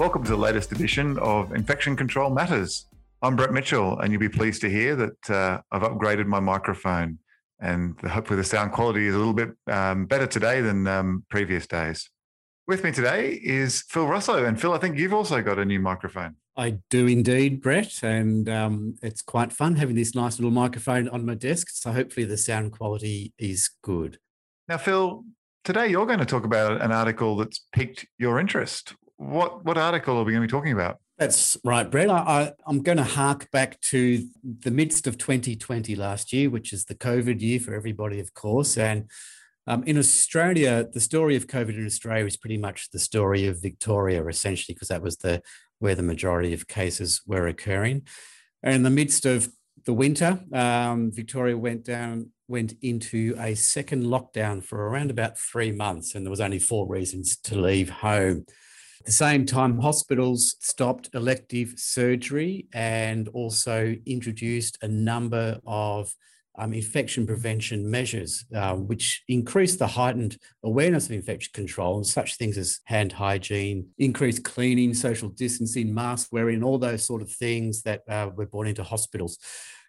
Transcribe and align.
Welcome 0.00 0.24
to 0.24 0.30
the 0.30 0.36
latest 0.38 0.72
edition 0.72 1.18
of 1.18 1.52
Infection 1.52 1.94
Control 1.94 2.30
Matters. 2.30 2.86
I'm 3.20 3.36
Brett 3.36 3.52
Mitchell, 3.52 3.98
and 4.00 4.10
you'll 4.10 4.20
be 4.20 4.30
pleased 4.30 4.62
to 4.62 4.70
hear 4.70 4.96
that 4.96 5.30
uh, 5.30 5.60
I've 5.70 5.82
upgraded 5.82 6.24
my 6.24 6.40
microphone, 6.40 7.18
and 7.60 8.00
hopefully 8.00 8.38
the 8.38 8.44
sound 8.44 8.72
quality 8.72 9.06
is 9.08 9.14
a 9.14 9.18
little 9.18 9.34
bit 9.34 9.50
um, 9.66 10.06
better 10.06 10.26
today 10.26 10.62
than 10.62 10.86
um, 10.86 11.26
previous 11.28 11.66
days. 11.66 12.08
With 12.66 12.82
me 12.82 12.92
today 12.92 13.38
is 13.44 13.82
Phil 13.90 14.06
Russo, 14.06 14.42
and 14.46 14.58
Phil, 14.58 14.72
I 14.72 14.78
think 14.78 14.96
you've 14.96 15.12
also 15.12 15.42
got 15.42 15.58
a 15.58 15.66
new 15.66 15.80
microphone. 15.80 16.36
I 16.56 16.78
do 16.88 17.06
indeed, 17.06 17.60
Brett, 17.60 18.02
and 18.02 18.48
um, 18.48 18.94
it's 19.02 19.20
quite 19.20 19.52
fun 19.52 19.76
having 19.76 19.96
this 19.96 20.14
nice 20.14 20.38
little 20.38 20.50
microphone 20.50 21.10
on 21.10 21.26
my 21.26 21.34
desk. 21.34 21.68
So 21.72 21.92
hopefully 21.92 22.24
the 22.24 22.38
sound 22.38 22.72
quality 22.72 23.34
is 23.36 23.68
good. 23.82 24.18
Now, 24.66 24.78
Phil, 24.78 25.24
today 25.62 25.88
you're 25.88 26.06
going 26.06 26.20
to 26.20 26.24
talk 26.24 26.44
about 26.44 26.80
an 26.80 26.90
article 26.90 27.36
that's 27.36 27.66
piqued 27.74 28.06
your 28.16 28.40
interest. 28.40 28.94
What 29.20 29.66
what 29.66 29.76
article 29.76 30.16
are 30.16 30.24
we 30.24 30.32
going 30.32 30.40
to 30.40 30.48
be 30.48 30.50
talking 30.50 30.72
about? 30.72 30.96
That's 31.18 31.58
right, 31.62 31.88
Brett. 31.88 32.08
I, 32.08 32.54
am 32.66 32.82
going 32.82 32.96
to 32.96 33.04
hark 33.04 33.50
back 33.50 33.78
to 33.82 34.26
the 34.42 34.70
midst 34.70 35.06
of 35.06 35.18
2020 35.18 35.94
last 35.94 36.32
year, 36.32 36.48
which 36.48 36.72
is 36.72 36.86
the 36.86 36.94
COVID 36.94 37.42
year 37.42 37.60
for 37.60 37.74
everybody, 37.74 38.18
of 38.18 38.32
course. 38.32 38.78
And 38.78 39.10
um, 39.66 39.82
in 39.84 39.98
Australia, 39.98 40.88
the 40.90 41.00
story 41.00 41.36
of 41.36 41.48
COVID 41.48 41.76
in 41.76 41.84
Australia 41.84 42.24
is 42.24 42.38
pretty 42.38 42.56
much 42.56 42.92
the 42.92 42.98
story 42.98 43.46
of 43.46 43.60
Victoria, 43.60 44.26
essentially, 44.26 44.72
because 44.72 44.88
that 44.88 45.02
was 45.02 45.18
the 45.18 45.42
where 45.80 45.94
the 45.94 46.02
majority 46.02 46.54
of 46.54 46.66
cases 46.66 47.20
were 47.26 47.46
occurring. 47.46 48.06
And 48.62 48.74
in 48.74 48.84
the 48.84 48.88
midst 48.88 49.26
of 49.26 49.50
the 49.84 49.92
winter, 49.92 50.40
um, 50.54 51.12
Victoria 51.12 51.58
went 51.58 51.84
down, 51.84 52.30
went 52.48 52.72
into 52.80 53.34
a 53.38 53.54
second 53.54 54.04
lockdown 54.04 54.64
for 54.64 54.88
around 54.88 55.10
about 55.10 55.38
three 55.38 55.72
months, 55.72 56.14
and 56.14 56.24
there 56.24 56.30
was 56.30 56.40
only 56.40 56.58
four 56.58 56.88
reasons 56.88 57.36
to 57.36 57.60
leave 57.60 57.90
home. 57.90 58.46
At 59.00 59.06
the 59.06 59.12
same 59.12 59.46
time, 59.46 59.78
hospitals 59.78 60.56
stopped 60.60 61.08
elective 61.14 61.74
surgery 61.76 62.68
and 62.74 63.28
also 63.28 63.96
introduced 64.04 64.76
a 64.82 64.88
number 64.88 65.58
of 65.66 66.12
um, 66.58 66.74
infection 66.74 67.26
prevention 67.26 67.90
measures, 67.90 68.44
uh, 68.54 68.74
which 68.74 69.22
increased 69.26 69.78
the 69.78 69.86
heightened 69.86 70.36
awareness 70.62 71.06
of 71.06 71.12
infection 71.12 71.50
control 71.54 71.96
and 71.96 72.06
such 72.06 72.36
things 72.36 72.58
as 72.58 72.80
hand 72.84 73.12
hygiene, 73.12 73.88
increased 73.96 74.44
cleaning, 74.44 74.92
social 74.92 75.30
distancing, 75.30 75.94
mask 75.94 76.28
wearing, 76.30 76.62
all 76.62 76.76
those 76.76 77.02
sort 77.02 77.22
of 77.22 77.32
things 77.32 77.80
that 77.82 78.02
uh, 78.06 78.28
were 78.36 78.46
brought 78.46 78.66
into 78.66 78.82
hospitals. 78.82 79.38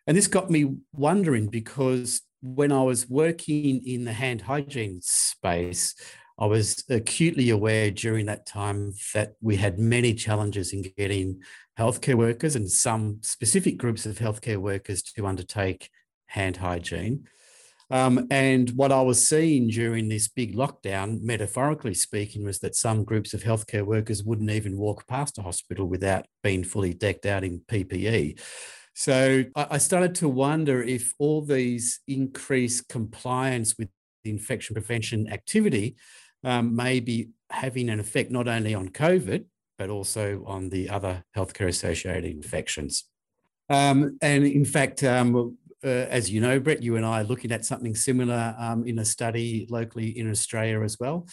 And 0.07 0.15
this 0.15 0.27
got 0.27 0.49
me 0.49 0.77
wondering 0.93 1.47
because 1.47 2.21
when 2.41 2.71
I 2.71 2.81
was 2.81 3.09
working 3.09 3.85
in 3.85 4.05
the 4.05 4.13
hand 4.13 4.41
hygiene 4.41 4.99
space, 5.01 5.95
I 6.41 6.45
was 6.47 6.83
acutely 6.89 7.51
aware 7.51 7.91
during 7.91 8.25
that 8.25 8.47
time 8.47 8.95
that 9.13 9.33
we 9.41 9.57
had 9.57 9.77
many 9.77 10.15
challenges 10.15 10.73
in 10.73 10.81
getting 10.97 11.39
healthcare 11.77 12.15
workers 12.15 12.55
and 12.55 12.69
some 12.69 13.19
specific 13.21 13.77
groups 13.77 14.07
of 14.07 14.17
healthcare 14.17 14.57
workers 14.57 15.03
to 15.03 15.27
undertake 15.27 15.91
hand 16.25 16.57
hygiene. 16.57 17.27
Um, 17.91 18.25
and 18.31 18.71
what 18.71 18.91
I 18.91 19.03
was 19.03 19.27
seeing 19.27 19.67
during 19.67 20.09
this 20.09 20.29
big 20.29 20.55
lockdown, 20.55 21.21
metaphorically 21.21 21.93
speaking, 21.93 22.43
was 22.43 22.57
that 22.59 22.75
some 22.75 23.03
groups 23.03 23.35
of 23.35 23.43
healthcare 23.43 23.85
workers 23.85 24.23
wouldn't 24.23 24.49
even 24.49 24.79
walk 24.79 25.05
past 25.05 25.37
a 25.37 25.43
hospital 25.43 25.85
without 25.85 26.25
being 26.41 26.63
fully 26.63 26.95
decked 26.95 27.27
out 27.27 27.43
in 27.43 27.59
PPE. 27.59 28.39
So 28.95 29.43
I 29.55 29.77
started 29.77 30.15
to 30.15 30.27
wonder 30.27 30.81
if 30.81 31.13
all 31.19 31.41
these 31.41 31.99
increased 32.07 32.89
compliance 32.89 33.77
with 33.77 33.89
infection 34.25 34.73
prevention 34.73 35.31
activity 35.31 35.95
um, 36.43 36.75
may 36.75 36.99
be 36.99 37.29
having 37.49 37.89
an 37.89 37.99
effect 37.99 38.31
not 38.31 38.47
only 38.47 38.73
on 38.73 38.89
COVID, 38.89 39.45
but 39.77 39.89
also 39.89 40.43
on 40.45 40.69
the 40.69 40.89
other 40.89 41.23
healthcare 41.35 41.67
associated 41.67 42.25
infections. 42.25 43.05
Um, 43.69 44.17
and 44.21 44.45
in 44.45 44.65
fact, 44.65 45.03
um, 45.03 45.57
uh, 45.83 45.87
as 45.87 46.29
you 46.29 46.41
know, 46.41 46.59
Brett, 46.59 46.83
you 46.83 46.97
and 46.97 47.05
I 47.05 47.21
are 47.21 47.23
looking 47.23 47.51
at 47.51 47.65
something 47.65 47.95
similar 47.95 48.55
um, 48.59 48.85
in 48.85 48.99
a 48.99 49.05
study 49.05 49.65
locally 49.69 50.17
in 50.17 50.29
Australia 50.29 50.81
as 50.81 50.97
well. 50.99 51.27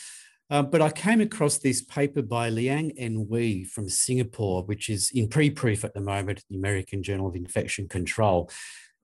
Uh, 0.50 0.62
but 0.62 0.80
I 0.80 0.90
came 0.90 1.20
across 1.20 1.58
this 1.58 1.82
paper 1.82 2.22
by 2.22 2.48
Liang 2.48 2.92
En 2.96 3.28
Wee 3.28 3.64
from 3.64 3.88
Singapore, 3.88 4.62
which 4.62 4.88
is 4.88 5.10
in 5.14 5.28
pre-proof 5.28 5.84
at 5.84 5.92
the 5.92 6.00
moment, 6.00 6.42
the 6.48 6.56
American 6.56 7.02
Journal 7.02 7.28
of 7.28 7.36
Infection 7.36 7.86
Control. 7.86 8.50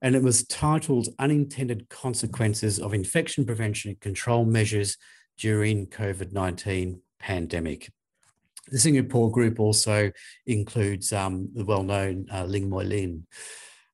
And 0.01 0.17
it 0.17 0.23
was 0.23 0.47
titled 0.47 1.09
Unintended 1.19 1.89
Consequences 1.91 2.79
of 2.79 2.95
Infection 2.95 3.45
Prevention 3.45 3.91
and 3.91 4.01
Control 4.01 4.47
Measures 4.47 4.97
during 5.39 5.87
COVID-19 5.87 7.01
pandemic. 7.19 7.91
The 8.69 8.79
Singapore 8.79 9.31
group 9.31 9.61
also 9.61 10.11
includes 10.47 11.13
um, 11.13 11.51
the 11.55 11.65
well-known 11.65 12.27
uh, 12.33 12.45
Ling 12.45 12.71
Moi 12.71 12.83
Lin. 12.83 13.27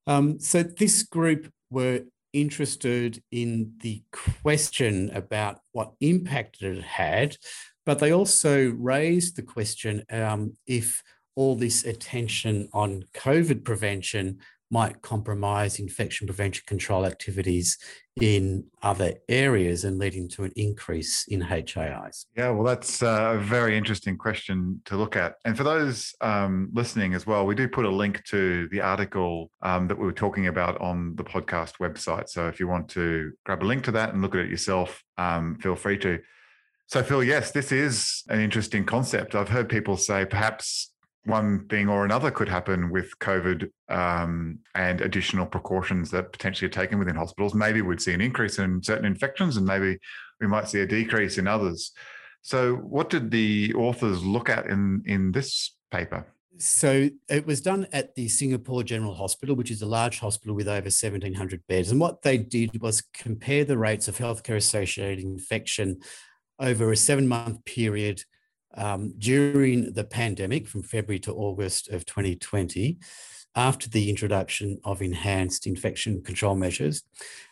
Um, 0.07 0.39
so 0.39 0.63
this 0.63 1.03
group 1.03 1.53
were 1.71 2.03
interested 2.33 3.23
in 3.33 3.73
the 3.81 4.03
question 4.13 5.11
about 5.15 5.59
what 5.73 5.93
impact 6.01 6.63
it 6.63 6.83
had, 6.83 7.37
but 7.85 7.99
they 7.99 8.13
also 8.13 8.71
raised 8.71 9.37
the 9.37 9.43
question 9.43 10.05
um, 10.11 10.57
if 10.67 11.03
all 11.35 11.57
this 11.57 11.85
attention 11.85 12.69
on 12.73 13.05
COVID 13.15 13.65
prevention 13.65 14.39
might 14.71 15.03
compromise 15.03 15.79
infection 15.81 16.27
prevention 16.27 16.63
control 16.67 17.05
activities 17.05 17.77
in 18.21 18.65
other 18.83 19.15
areas 19.29 19.85
and 19.85 19.99
leading 19.99 20.29
to 20.29 20.45
an 20.45 20.53
increase 20.55 21.25
in 21.29 21.41
HAIs? 21.41 22.27
Yeah, 22.37 22.51
well, 22.51 22.65
that's 22.65 23.03
a 23.03 23.39
very 23.43 23.77
interesting 23.77 24.17
question 24.17 24.81
to 24.85 24.97
look 24.97 25.17
at. 25.17 25.37
And 25.45 25.57
for 25.57 25.65
those 25.65 26.15
um, 26.21 26.71
listening 26.73 27.15
as 27.15 27.27
well, 27.27 27.47
we 27.47 27.55
do 27.55 27.69
put 27.69 27.85
a 27.85 27.91
link 27.91 28.23
to 28.27 28.69
the 28.69 28.81
article 28.81 29.51
um, 29.63 29.89
that 29.89 29.99
we 29.99 30.05
were 30.05 30.13
talking 30.13 30.47
about 30.47 30.81
on 30.81 31.17
the 31.17 31.25
podcast 31.25 31.79
website. 31.79 32.29
So 32.29 32.47
if 32.47 32.61
you 32.61 32.69
want 32.69 32.89
to 32.91 33.33
grab 33.45 33.63
a 33.63 33.67
link 33.67 33.85
to 33.85 33.93
that 33.93 34.13
and 34.13 34.23
look 34.23 34.35
at 34.35 34.43
it 34.43 34.51
yourself, 34.51 35.03
um, 35.19 35.57
feel 35.57 35.75
free 35.75 35.99
to. 35.99 36.21
So, 36.87 37.03
Phil, 37.03 37.23
yes, 37.23 37.53
this 37.53 37.71
is 37.71 38.25
an 38.29 38.41
interesting 38.41 38.85
concept. 38.85 39.37
I've 39.37 39.49
heard 39.49 39.69
people 39.69 39.97
say 39.97 40.25
perhaps 40.25 40.93
one 41.25 41.67
thing 41.69 41.89
or 41.89 42.05
another 42.05 42.31
could 42.31 42.49
happen 42.49 42.91
with 42.91 43.19
COVID 43.19 43.71
um, 43.89 44.59
and 44.75 45.01
additional 45.01 45.47
precautions 45.47 46.11
that 46.11 46.33
potentially 46.33 46.67
are 46.67 46.73
taken 46.73 46.99
within 46.99 47.17
hospitals. 47.17 47.55
Maybe 47.55 47.83
we'd 47.83 48.01
see 48.01 48.15
an 48.15 48.21
increase 48.21 48.59
in 48.59 48.83
certain 48.83 49.05
infections 49.05 49.57
and 49.57 49.67
maybe 49.67 49.99
we 50.41 50.47
might 50.47 50.69
see 50.69 50.81
a 50.81 50.87
decrease 50.87 51.37
in 51.37 51.47
others. 51.47 51.93
So, 52.43 52.77
what 52.77 53.11
did 53.11 53.31
the 53.31 53.75
authors 53.75 54.25
look 54.25 54.49
at 54.49 54.67
in, 54.67 55.03
in 55.05 55.33
this 55.33 55.77
paper? 55.91 56.27
So, 56.57 57.11
it 57.29 57.47
was 57.47 57.61
done 57.61 57.87
at 57.93 58.15
the 58.15 58.29
Singapore 58.29 58.83
General 58.83 59.15
Hospital, 59.15 59.55
which 59.55 59.71
is 59.71 59.83
a 59.83 59.87
large 59.87 60.21
hospital 60.21 60.55
with 60.55 60.67
over 60.67 60.85
1,700 60.85 61.63
beds. 61.69 61.91
And 61.91 62.01
what 62.01 62.23
they 62.23 62.39
did 62.39 62.81
was 62.81 63.03
compare 63.13 63.65
the 63.65 63.77
rates 63.77 64.09
of 64.09 64.17
healthcare 64.17 64.57
associated 64.57 65.23
infection 65.23 66.01
over 66.59 66.91
a 66.91 66.97
seven 66.97 67.29
month 67.29 67.63
period 67.67 68.23
um, 68.77 69.15
during 69.19 69.93
the 69.93 70.05
pandemic 70.05 70.69
from 70.69 70.83
February 70.83 71.21
to 71.21 71.33
August 71.33 71.89
of 71.89 72.07
2020 72.07 72.99
after 73.57 73.89
the 73.89 74.09
introduction 74.09 74.79
of 74.85 75.03
enhanced 75.03 75.67
infection 75.67 76.23
control 76.23 76.55
measures. 76.55 77.03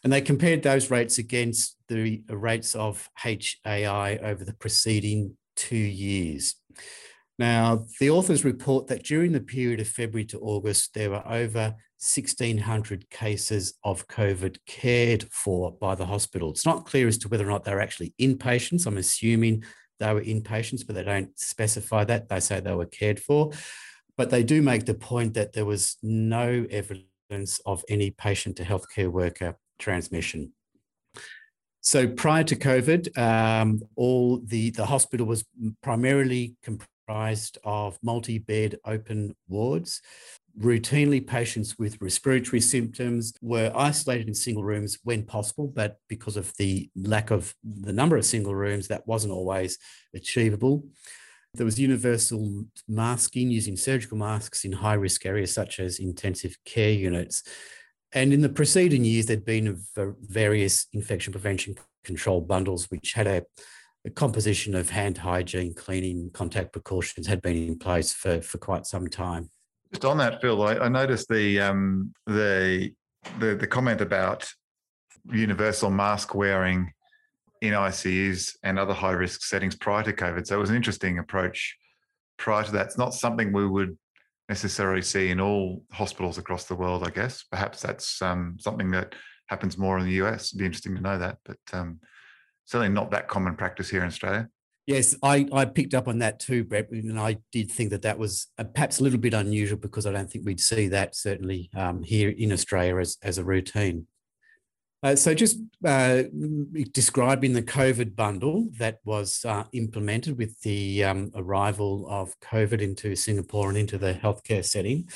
And 0.04 0.12
they 0.12 0.20
compared 0.20 0.62
those 0.62 0.90
rates 0.90 1.18
against 1.18 1.76
the 1.88 2.22
rates 2.28 2.74
of 2.74 3.08
HAI 3.16 4.18
over 4.22 4.44
the 4.44 4.54
preceding 4.54 5.36
two 5.56 5.76
years. 5.76 6.54
Now, 7.38 7.84
the 8.00 8.10
authors 8.10 8.44
report 8.44 8.88
that 8.88 9.04
during 9.04 9.32
the 9.32 9.40
period 9.40 9.80
of 9.80 9.88
February 9.88 10.24
to 10.26 10.40
August, 10.40 10.94
there 10.94 11.10
were 11.10 11.26
over 11.26 11.74
1,600 12.00 13.10
cases 13.10 13.74
of 13.84 14.06
COVID 14.08 14.58
cared 14.66 15.24
for 15.32 15.72
by 15.72 15.94
the 15.94 16.06
hospital. 16.06 16.50
It's 16.50 16.66
not 16.66 16.86
clear 16.86 17.08
as 17.08 17.18
to 17.18 17.28
whether 17.28 17.46
or 17.46 17.50
not 17.50 17.64
they're 17.64 17.80
actually 17.80 18.14
inpatients. 18.20 18.86
I'm 18.86 18.98
assuming 18.98 19.64
they 19.98 20.12
were 20.12 20.22
inpatients, 20.22 20.86
but 20.86 20.94
they 20.94 21.04
don't 21.04 21.38
specify 21.38 22.04
that. 22.04 22.28
They 22.28 22.40
say 22.40 22.60
they 22.60 22.74
were 22.74 22.86
cared 22.86 23.20
for. 23.20 23.52
But 24.16 24.30
they 24.30 24.42
do 24.42 24.62
make 24.62 24.84
the 24.84 24.94
point 24.94 25.34
that 25.34 25.52
there 25.52 25.64
was 25.64 25.96
no 26.02 26.66
evidence 26.70 27.60
of 27.66 27.84
any 27.88 28.10
patient 28.10 28.56
to 28.56 28.64
healthcare 28.64 29.10
worker 29.10 29.56
transmission. 29.78 30.52
So 31.80 32.08
prior 32.08 32.44
to 32.44 32.56
COVID, 32.56 33.16
um, 33.16 33.80
all 33.96 34.40
the, 34.44 34.70
the 34.70 34.86
hospital 34.86 35.26
was 35.26 35.44
primarily 35.82 36.56
comprised 36.62 37.58
of 37.64 37.98
multi-bed 38.02 38.76
open 38.84 39.34
wards 39.48 40.02
routinely 40.58 41.24
patients 41.24 41.78
with 41.78 42.00
respiratory 42.00 42.60
symptoms 42.60 43.32
were 43.40 43.72
isolated 43.74 44.28
in 44.28 44.34
single 44.34 44.64
rooms 44.64 44.98
when 45.04 45.24
possible, 45.24 45.68
but 45.68 45.98
because 46.08 46.36
of 46.36 46.52
the 46.58 46.90
lack 46.96 47.30
of 47.30 47.54
the 47.62 47.92
number 47.92 48.16
of 48.16 48.24
single 48.24 48.54
rooms, 48.54 48.88
that 48.88 49.06
wasn't 49.06 49.32
always 49.32 49.78
achievable. 50.14 50.84
There 51.54 51.64
was 51.64 51.78
universal 51.78 52.64
masking 52.86 53.50
using 53.50 53.76
surgical 53.76 54.18
masks 54.18 54.64
in 54.64 54.72
high 54.72 54.94
risk 54.94 55.24
areas 55.26 55.52
such 55.52 55.80
as 55.80 55.98
intensive 55.98 56.56
care 56.64 56.90
units. 56.90 57.42
And 58.12 58.32
in 58.32 58.40
the 58.40 58.48
preceding 58.48 59.04
years, 59.04 59.26
there'd 59.26 59.44
been 59.44 59.82
various 59.96 60.86
infection 60.92 61.32
prevention 61.32 61.76
control 62.04 62.40
bundles, 62.40 62.90
which 62.90 63.12
had 63.12 63.26
a, 63.26 63.44
composition 64.14 64.74
of 64.74 64.88
hand 64.88 65.18
hygiene, 65.18 65.74
cleaning, 65.74 66.30
contact 66.32 66.72
precautions 66.72 67.26
had 67.26 67.42
been 67.42 67.56
in 67.56 67.78
place 67.78 68.10
for, 68.10 68.40
for 68.40 68.56
quite 68.56 68.86
some 68.86 69.06
time. 69.06 69.50
Just 69.92 70.04
on 70.04 70.18
that, 70.18 70.40
Phil, 70.40 70.62
I, 70.62 70.76
I 70.76 70.88
noticed 70.88 71.28
the, 71.28 71.60
um, 71.60 72.12
the 72.26 72.92
the 73.38 73.54
the 73.54 73.66
comment 73.66 74.00
about 74.00 74.48
universal 75.30 75.90
mask 75.90 76.34
wearing 76.34 76.92
in 77.60 77.72
ICUs 77.72 78.56
and 78.62 78.78
other 78.78 78.94
high 78.94 79.12
risk 79.12 79.42
settings 79.42 79.74
prior 79.74 80.02
to 80.04 80.12
COVID. 80.12 80.46
So 80.46 80.56
it 80.56 80.60
was 80.60 80.70
an 80.70 80.76
interesting 80.76 81.18
approach 81.18 81.76
prior 82.38 82.64
to 82.64 82.72
that. 82.72 82.86
It's 82.86 82.98
not 82.98 83.14
something 83.14 83.52
we 83.52 83.66
would 83.66 83.98
necessarily 84.48 85.02
see 85.02 85.30
in 85.30 85.40
all 85.40 85.82
hospitals 85.92 86.38
across 86.38 86.64
the 86.64 86.76
world, 86.76 87.04
I 87.04 87.10
guess. 87.10 87.44
Perhaps 87.50 87.82
that's 87.82 88.22
um, 88.22 88.56
something 88.60 88.90
that 88.92 89.14
happens 89.48 89.76
more 89.76 89.98
in 89.98 90.06
the 90.06 90.22
US. 90.22 90.48
It'd 90.48 90.58
be 90.58 90.66
interesting 90.66 90.94
to 90.94 91.02
know 91.02 91.18
that, 91.18 91.38
but 91.44 91.58
um, 91.72 92.00
certainly 92.64 92.94
not 92.94 93.10
that 93.10 93.28
common 93.28 93.56
practice 93.56 93.90
here 93.90 94.02
in 94.02 94.06
Australia. 94.06 94.48
Yes, 94.88 95.14
I, 95.22 95.46
I 95.52 95.66
picked 95.66 95.92
up 95.92 96.08
on 96.08 96.20
that 96.20 96.40
too, 96.40 96.64
Brett, 96.64 96.90
and 96.90 97.20
I 97.20 97.36
did 97.52 97.70
think 97.70 97.90
that 97.90 98.00
that 98.00 98.18
was 98.18 98.46
uh, 98.56 98.64
perhaps 98.64 99.00
a 99.00 99.02
little 99.02 99.18
bit 99.18 99.34
unusual 99.34 99.76
because 99.76 100.06
I 100.06 100.12
don't 100.12 100.30
think 100.30 100.46
we'd 100.46 100.58
see 100.58 100.88
that 100.88 101.14
certainly 101.14 101.68
um, 101.76 102.02
here 102.02 102.30
in 102.30 102.54
Australia 102.54 102.96
as, 102.96 103.18
as 103.22 103.36
a 103.36 103.44
routine. 103.44 104.06
Uh, 105.02 105.14
so, 105.14 105.34
just 105.34 105.58
uh, 105.84 106.22
describing 106.92 107.52
the 107.52 107.62
COVID 107.62 108.16
bundle 108.16 108.70
that 108.78 109.00
was 109.04 109.44
uh, 109.44 109.64
implemented 109.74 110.38
with 110.38 110.58
the 110.62 111.04
um, 111.04 111.32
arrival 111.34 112.06
of 112.08 112.40
COVID 112.40 112.80
into 112.80 113.14
Singapore 113.14 113.68
and 113.68 113.76
into 113.76 113.98
the 113.98 114.14
healthcare 114.14 114.64
setting. 114.64 115.06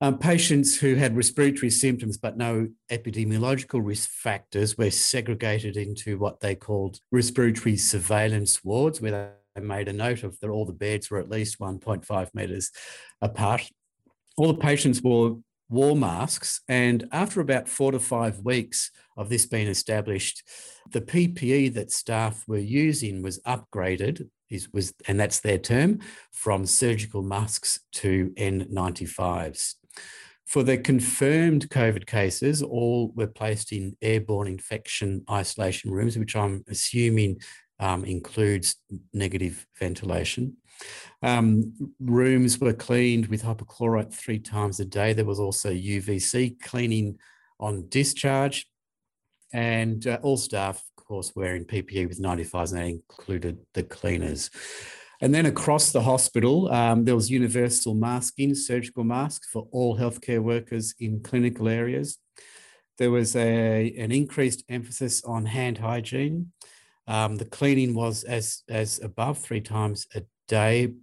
Um, 0.00 0.18
patients 0.18 0.78
who 0.78 0.94
had 0.94 1.16
respiratory 1.16 1.70
symptoms 1.70 2.16
but 2.16 2.36
no 2.36 2.68
epidemiological 2.90 3.84
risk 3.84 4.08
factors 4.10 4.78
were 4.78 4.92
segregated 4.92 5.76
into 5.76 6.18
what 6.18 6.38
they 6.38 6.54
called 6.54 7.00
respiratory 7.10 7.76
surveillance 7.76 8.62
wards, 8.62 9.00
where 9.00 9.32
they 9.56 9.60
made 9.60 9.88
a 9.88 9.92
note 9.92 10.22
of 10.22 10.38
that 10.38 10.50
all 10.50 10.64
the 10.64 10.72
beds 10.72 11.10
were 11.10 11.18
at 11.18 11.28
least 11.28 11.58
1.5 11.58 12.28
metres 12.32 12.70
apart. 13.20 13.68
All 14.36 14.46
the 14.46 14.54
patients 14.54 15.02
wore 15.02 15.38
wore 15.68 15.96
masks. 15.96 16.60
And 16.68 17.08
after 17.12 17.40
about 17.40 17.68
four 17.68 17.92
to 17.92 17.98
five 17.98 18.40
weeks 18.40 18.90
of 19.16 19.28
this 19.28 19.46
being 19.46 19.68
established, 19.68 20.42
the 20.90 21.00
PPE 21.00 21.74
that 21.74 21.92
staff 21.92 22.44
were 22.46 22.58
using 22.58 23.22
was 23.22 23.40
upgraded, 23.40 24.28
is, 24.48 24.72
was, 24.72 24.94
and 25.06 25.20
that's 25.20 25.40
their 25.40 25.58
term, 25.58 26.00
from 26.32 26.64
surgical 26.64 27.22
masks 27.22 27.80
to 27.92 28.32
N95s. 28.38 29.74
For 30.48 30.62
the 30.62 30.78
confirmed 30.78 31.68
COVID 31.68 32.06
cases, 32.06 32.62
all 32.62 33.12
were 33.14 33.26
placed 33.26 33.70
in 33.70 33.96
airborne 34.00 34.48
infection 34.48 35.22
isolation 35.30 35.90
rooms, 35.90 36.16
which 36.16 36.34
I'm 36.34 36.64
assuming 36.68 37.40
um, 37.78 38.02
includes 38.06 38.76
negative 39.12 39.66
ventilation. 39.78 40.56
Um, 41.22 41.74
rooms 42.00 42.58
were 42.58 42.72
cleaned 42.72 43.26
with 43.26 43.42
hypochlorite 43.42 44.14
three 44.14 44.38
times 44.38 44.80
a 44.80 44.86
day. 44.86 45.12
There 45.12 45.26
was 45.26 45.38
also 45.38 45.70
UVC 45.70 46.58
cleaning 46.62 47.18
on 47.60 47.86
discharge. 47.90 48.66
And 49.52 50.06
uh, 50.06 50.18
all 50.22 50.38
staff, 50.38 50.82
of 50.96 51.04
course, 51.04 51.32
wearing 51.36 51.66
PPE 51.66 52.08
with 52.08 52.22
95s, 52.22 52.72
and 52.72 52.80
that 52.80 52.86
included 52.86 53.58
the 53.74 53.82
cleaners. 53.82 54.50
And 55.20 55.34
then 55.34 55.46
across 55.46 55.90
the 55.90 56.02
hospital, 56.02 56.72
um, 56.72 57.04
there 57.04 57.16
was 57.16 57.30
universal 57.30 57.94
masking, 57.94 58.54
surgical 58.54 59.04
masks 59.04 59.48
for 59.48 59.66
all 59.72 59.98
healthcare 59.98 60.40
workers 60.40 60.94
in 61.00 61.20
clinical 61.20 61.68
areas. 61.68 62.18
There 62.98 63.10
was 63.10 63.34
a, 63.34 63.94
an 63.96 64.12
increased 64.12 64.64
emphasis 64.68 65.24
on 65.24 65.46
hand 65.46 65.78
hygiene. 65.78 66.52
Um, 67.08 67.36
the 67.36 67.44
cleaning 67.44 67.94
was 67.94 68.22
as, 68.24 68.62
as 68.68 69.00
above, 69.02 69.38
three 69.38 69.60
times 69.60 70.06
a 70.14 70.22
day 70.46 70.94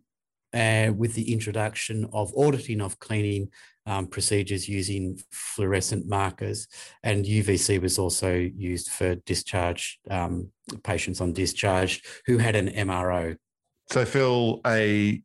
uh, 0.54 0.94
with 0.96 1.14
the 1.16 1.34
introduction 1.34 2.08
of 2.14 2.32
auditing 2.38 2.80
of 2.80 3.00
cleaning 3.00 3.50
um, 3.86 4.08
procedures 4.08 4.68
using 4.68 5.20
fluorescent 5.32 6.08
markers. 6.08 6.68
And 7.04 7.26
UVC 7.26 7.82
was 7.82 8.00
also 8.00 8.34
used 8.34 8.90
for 8.90 9.16
discharge 9.16 10.00
um, 10.10 10.52
patients 10.84 11.22
on 11.22 11.34
discharge 11.34 12.02
who 12.26 12.38
had 12.38 12.56
an 12.56 12.70
MRO. 12.70 13.38
So, 13.92 14.06
Phil, 14.06 14.62
a 14.66 15.22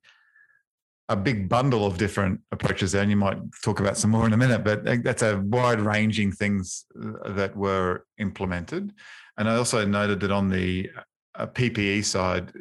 a 1.11 1.17
big 1.17 1.49
bundle 1.49 1.85
of 1.85 1.99
different 1.99 2.41
approaches 2.53 2.93
there, 2.93 3.03
and 3.03 3.11
you 3.11 3.17
might 3.17 3.37
talk 3.65 3.81
about 3.81 3.99
some 3.99 4.13
more 4.13 4.27
in 4.27 4.33
a 4.33 4.37
minute, 4.37 4.63
but 4.63 4.85
that's 5.03 5.23
a 5.23 5.39
wide 5.41 5.81
ranging 5.81 6.31
things 6.31 6.87
uh, 7.03 7.33
that 7.33 7.57
were 7.57 8.05
implemented. 8.19 8.93
And 9.37 9.49
I 9.49 9.57
also 9.57 9.85
noted 9.85 10.21
that 10.21 10.31
on 10.31 10.49
the 10.49 10.89
uh, 11.35 11.47
PPE 11.49 12.05
side, 12.05 12.53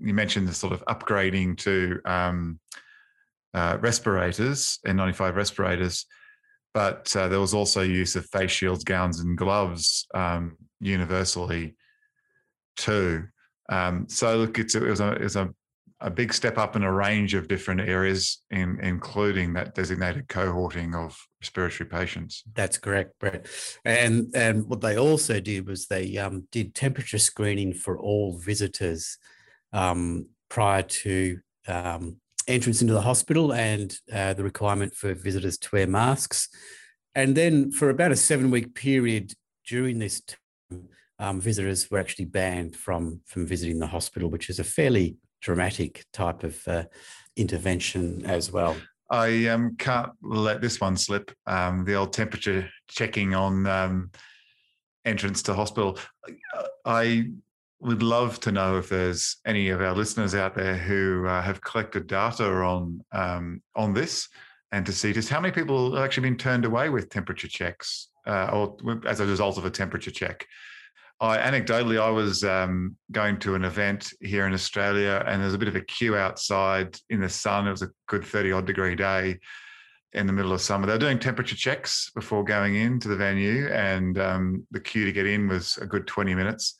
you 0.00 0.12
mentioned 0.12 0.48
the 0.48 0.52
sort 0.52 0.72
of 0.72 0.84
upgrading 0.86 1.58
to 1.58 2.00
um, 2.04 2.58
uh, 3.54 3.78
respirators, 3.80 4.80
N95 4.84 5.36
respirators, 5.36 6.06
but 6.74 7.14
uh, 7.14 7.28
there 7.28 7.40
was 7.40 7.54
also 7.54 7.82
use 7.82 8.16
of 8.16 8.26
face 8.26 8.50
shields, 8.50 8.82
gowns, 8.82 9.20
and 9.20 9.38
gloves 9.38 10.08
um, 10.12 10.56
universally 10.80 11.76
too. 12.76 13.28
Um, 13.68 14.06
so 14.08 14.36
look, 14.36 14.58
it's, 14.58 14.74
it 14.74 14.82
was, 14.82 15.00
a, 15.00 15.12
it 15.12 15.22
was 15.22 15.36
a, 15.36 15.48
a, 16.00 16.10
big 16.10 16.32
step 16.32 16.56
up 16.56 16.76
in 16.76 16.84
a 16.84 16.92
range 16.92 17.34
of 17.34 17.48
different 17.48 17.80
areas, 17.80 18.42
in, 18.50 18.78
including 18.80 19.54
that 19.54 19.74
designated 19.74 20.28
cohorting 20.28 20.94
of 20.94 21.18
respiratory 21.40 21.88
patients. 21.88 22.44
That's 22.54 22.78
correct, 22.78 23.18
Brett. 23.18 23.46
And 23.84 24.32
and 24.34 24.66
what 24.66 24.80
they 24.80 24.96
also 24.96 25.40
did 25.40 25.66
was 25.66 25.86
they 25.86 26.16
um, 26.18 26.46
did 26.52 26.74
temperature 26.74 27.18
screening 27.18 27.74
for 27.74 27.98
all 27.98 28.38
visitors 28.38 29.18
um, 29.72 30.28
prior 30.48 30.82
to 30.82 31.38
um, 31.66 32.16
entrance 32.46 32.80
into 32.80 32.94
the 32.94 33.02
hospital 33.02 33.52
and 33.52 33.96
uh, 34.12 34.34
the 34.34 34.44
requirement 34.44 34.94
for 34.94 35.14
visitors 35.14 35.58
to 35.58 35.68
wear 35.72 35.86
masks. 35.86 36.48
And 37.14 37.34
then 37.34 37.72
for 37.72 37.90
about 37.90 38.12
a 38.12 38.16
seven 38.16 38.50
week 38.50 38.74
period 38.74 39.32
during 39.66 39.98
this 39.98 40.22
um, 41.18 41.40
visitors 41.40 41.90
were 41.90 41.98
actually 41.98 42.26
banned 42.26 42.76
from, 42.76 43.20
from 43.24 43.46
visiting 43.46 43.78
the 43.78 43.86
hospital, 43.86 44.30
which 44.30 44.50
is 44.50 44.58
a 44.58 44.64
fairly 44.64 45.16
dramatic 45.40 46.04
type 46.12 46.44
of 46.44 46.60
uh, 46.66 46.84
intervention 47.36 48.24
as 48.26 48.52
well. 48.52 48.76
I 49.10 49.46
um, 49.46 49.76
can't 49.78 50.10
let 50.20 50.60
this 50.60 50.80
one 50.80 50.96
slip. 50.96 51.30
Um, 51.46 51.84
the 51.84 51.94
old 51.94 52.12
temperature 52.12 52.68
checking 52.88 53.34
on 53.34 53.66
um, 53.66 54.10
entrance 55.04 55.42
to 55.44 55.54
hospital. 55.54 55.98
I 56.84 57.30
would 57.80 58.02
love 58.02 58.40
to 58.40 58.52
know 58.52 58.78
if 58.78 58.88
there's 58.88 59.36
any 59.46 59.68
of 59.68 59.80
our 59.80 59.94
listeners 59.94 60.34
out 60.34 60.54
there 60.54 60.76
who 60.76 61.26
uh, 61.26 61.42
have 61.42 61.60
collected 61.60 62.06
data 62.06 62.44
on 62.44 63.00
um, 63.12 63.62
on 63.74 63.94
this, 63.94 64.28
and 64.72 64.84
to 64.86 64.92
see 64.92 65.12
just 65.12 65.28
how 65.28 65.40
many 65.40 65.52
people 65.52 65.94
have 65.94 66.04
actually 66.04 66.28
been 66.28 66.38
turned 66.38 66.64
away 66.64 66.88
with 66.88 67.08
temperature 67.08 67.48
checks, 67.48 68.08
uh, 68.26 68.48
or 68.52 68.76
as 69.06 69.20
a 69.20 69.26
result 69.26 69.58
of 69.58 69.64
a 69.64 69.70
temperature 69.70 70.10
check. 70.10 70.46
I 71.18 71.38
anecdotally, 71.38 72.00
I 72.00 72.10
was 72.10 72.44
um, 72.44 72.96
going 73.10 73.38
to 73.38 73.54
an 73.54 73.64
event 73.64 74.12
here 74.20 74.46
in 74.46 74.52
Australia, 74.52 75.24
and 75.26 75.40
there's 75.40 75.54
a 75.54 75.58
bit 75.58 75.68
of 75.68 75.76
a 75.76 75.80
queue 75.80 76.14
outside 76.14 76.98
in 77.08 77.20
the 77.20 77.28
sun. 77.28 77.66
It 77.66 77.70
was 77.70 77.82
a 77.82 77.90
good 78.06 78.24
30 78.24 78.52
odd 78.52 78.66
degree 78.66 78.94
day 78.94 79.38
in 80.12 80.26
the 80.26 80.32
middle 80.32 80.52
of 80.52 80.60
summer. 80.60 80.86
They 80.86 80.92
were 80.92 80.98
doing 80.98 81.18
temperature 81.18 81.56
checks 81.56 82.10
before 82.14 82.44
going 82.44 82.76
into 82.76 83.08
the 83.08 83.16
venue, 83.16 83.68
and 83.68 84.18
um, 84.18 84.66
the 84.70 84.80
queue 84.80 85.06
to 85.06 85.12
get 85.12 85.26
in 85.26 85.48
was 85.48 85.78
a 85.78 85.86
good 85.86 86.06
20 86.06 86.34
minutes. 86.34 86.76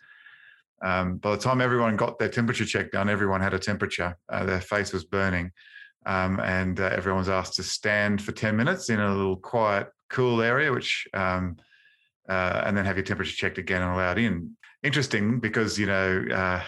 Um, 0.82 1.16
by 1.16 1.30
the 1.30 1.42
time 1.42 1.62
everyone 1.62 1.96
got 1.96 2.18
their 2.18 2.28
temperature 2.28 2.66
check 2.66 2.90
done, 2.90 3.08
everyone 3.08 3.40
had 3.40 3.54
a 3.54 3.58
temperature. 3.58 4.16
Uh, 4.28 4.44
their 4.44 4.60
face 4.60 4.92
was 4.92 5.04
burning. 5.04 5.50
Um, 6.04 6.38
and 6.40 6.78
uh, 6.78 6.90
everyone 6.92 7.18
was 7.18 7.28
asked 7.28 7.54
to 7.54 7.62
stand 7.62 8.22
for 8.22 8.32
10 8.32 8.56
minutes 8.56 8.90
in 8.90 9.00
a 9.00 9.14
little 9.14 9.36
quiet, 9.36 9.88
cool 10.08 10.40
area, 10.40 10.70
which, 10.70 11.08
um, 11.14 11.56
uh, 12.28 12.62
and 12.64 12.76
then 12.76 12.84
have 12.84 12.96
your 12.96 13.04
temperature 13.04 13.34
checked 13.34 13.58
again 13.58 13.82
and 13.82 13.92
allowed 13.92 14.18
in. 14.18 14.56
Interesting 14.82 15.40
because, 15.40 15.78
you 15.78 15.86
know, 15.86 16.24
uh, 16.32 16.62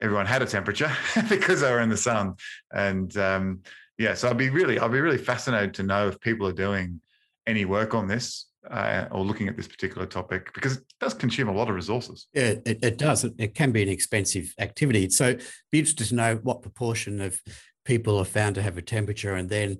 everyone 0.00 0.26
had 0.26 0.42
a 0.42 0.46
temperature 0.46 0.90
because 1.28 1.60
they 1.60 1.70
were 1.70 1.80
in 1.80 1.88
the 1.88 1.96
sun. 1.96 2.34
And 2.72 3.16
um, 3.16 3.60
yeah, 3.98 4.14
so 4.14 4.28
I'd 4.28 4.38
be 4.38 4.50
really, 4.50 4.78
I'd 4.78 4.92
be 4.92 5.00
really 5.00 5.18
fascinated 5.18 5.74
to 5.74 5.82
know 5.82 6.08
if 6.08 6.20
people 6.20 6.46
are 6.46 6.52
doing 6.52 7.00
any 7.46 7.64
work 7.64 7.94
on 7.94 8.08
this 8.08 8.46
uh, 8.70 9.06
or 9.10 9.24
looking 9.24 9.48
at 9.48 9.56
this 9.56 9.68
particular 9.68 10.06
topic 10.06 10.52
because 10.54 10.78
it 10.78 10.84
does 11.00 11.14
consume 11.14 11.48
a 11.48 11.52
lot 11.52 11.68
of 11.68 11.74
resources. 11.74 12.26
Yeah, 12.32 12.54
it, 12.64 12.78
it 12.82 12.98
does. 12.98 13.24
It, 13.24 13.34
it, 13.38 13.54
can 13.54 13.72
be 13.72 13.82
an 13.82 13.88
expensive 13.88 14.54
activity. 14.58 15.08
So, 15.10 15.36
be 15.70 15.78
interested 15.78 16.08
to 16.08 16.14
know 16.14 16.36
what 16.42 16.62
proportion 16.62 17.20
of 17.20 17.40
people 17.84 18.18
are 18.18 18.24
found 18.24 18.54
to 18.54 18.62
have 18.62 18.78
a 18.78 18.82
temperature, 18.82 19.34
and 19.34 19.48
then 19.48 19.78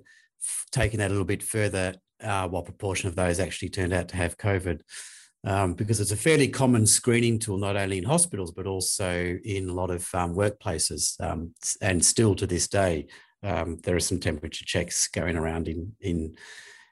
taking 0.71 0.99
that 0.99 1.07
a 1.07 1.13
little 1.13 1.25
bit 1.25 1.43
further, 1.43 1.95
uh, 2.23 2.47
what 2.47 2.65
proportion 2.65 3.09
of 3.09 3.15
those 3.15 3.39
actually 3.39 3.69
turned 3.69 3.93
out 3.93 4.09
to 4.09 4.17
have 4.17 4.37
COVID. 4.37 4.81
Um, 5.43 5.75
because 5.75 5.99
it's 5.99 6.11
a 6.11 6.17
fairly 6.17 6.47
common 6.47 6.87
screening 6.87 7.37
tool, 7.37 7.57
not 7.59 7.77
only 7.77 7.99
in 7.99 8.03
hospitals, 8.03 8.51
but 8.51 8.65
also 8.65 9.37
in 9.43 9.69
a 9.69 9.73
lot 9.73 9.91
of 9.91 10.09
um, 10.15 10.35
workplaces. 10.35 11.21
Um, 11.21 11.53
and 11.81 12.03
still 12.03 12.33
to 12.35 12.47
this 12.47 12.67
day, 12.67 13.05
um, 13.43 13.77
there 13.83 13.95
are 13.95 13.99
some 13.99 14.19
temperature 14.19 14.65
checks 14.65 15.07
going 15.07 15.37
around 15.37 15.67
in, 15.67 15.93
in, 16.01 16.35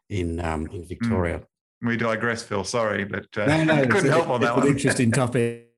in, 0.08 0.40
um, 0.40 0.68
in 0.68 0.86
Victoria. 0.86 1.40
Mm 1.40 1.46
we 1.84 1.98
digress, 1.98 2.44
Phil. 2.44 2.64
Sorry, 2.64 3.04
but 3.04 3.26
uh, 3.38 3.46
no, 3.46 3.64
no, 3.64 3.86
couldn't 3.88 4.10
help 4.10 4.30
on 4.30 4.42
that 4.42 4.56
one. 4.56 4.68
An 4.68 4.74
interesting 4.74 5.12
topic. 5.22 5.70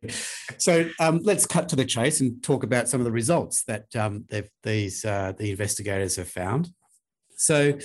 So 0.57 0.89
um, 0.99 1.19
let's 1.23 1.45
cut 1.45 1.67
to 1.69 1.75
the 1.75 1.85
chase 1.85 2.21
and 2.21 2.41
talk 2.43 2.63
about 2.63 2.87
some 2.87 3.01
of 3.01 3.05
the 3.05 3.11
results 3.11 3.63
that 3.63 3.93
um, 3.95 4.25
these 4.63 5.03
uh, 5.03 5.33
the 5.37 5.49
investigators 5.49 6.15
have 6.17 6.29
found. 6.29 6.69
So 7.37 7.77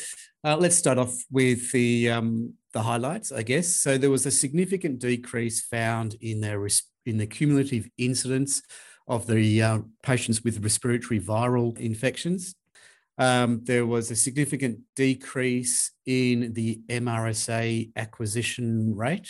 uh, 0.44 0.56
let's 0.56 0.76
start 0.76 0.98
off 0.98 1.14
with 1.30 1.70
the 1.72 2.10
um, 2.10 2.54
the 2.72 2.82
highlights, 2.82 3.32
I 3.32 3.42
guess. 3.42 3.68
So 3.68 3.98
there 3.98 4.10
was 4.10 4.26
a 4.26 4.30
significant 4.30 4.98
decrease 5.00 5.62
found 5.62 6.16
in 6.20 6.40
their 6.40 6.66
in 7.06 7.16
the 7.16 7.26
cumulative 7.26 7.88
incidence 7.98 8.62
of 9.08 9.26
the 9.26 9.62
uh, 9.62 9.78
patients 10.02 10.44
with 10.44 10.62
respiratory 10.62 11.20
viral 11.20 11.76
infections. 11.78 12.54
Um, 13.18 13.60
there 13.64 13.84
was 13.84 14.10
a 14.10 14.16
significant 14.16 14.78
decrease 14.96 15.92
in 16.06 16.54
the 16.54 16.80
MRSA 16.88 17.90
acquisition 17.96 18.96
rate. 18.96 19.28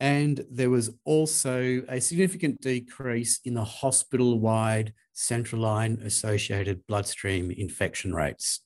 And 0.00 0.44
there 0.50 0.68
was 0.68 0.90
also 1.04 1.82
a 1.88 2.00
significant 2.00 2.60
decrease 2.60 3.40
in 3.44 3.54
the 3.54 3.64
hospital 3.64 4.40
wide 4.40 4.92
central 5.14 5.62
line 5.62 6.00
associated 6.04 6.86
bloodstream 6.86 7.50
infection 7.50 8.14
rates. 8.14 8.60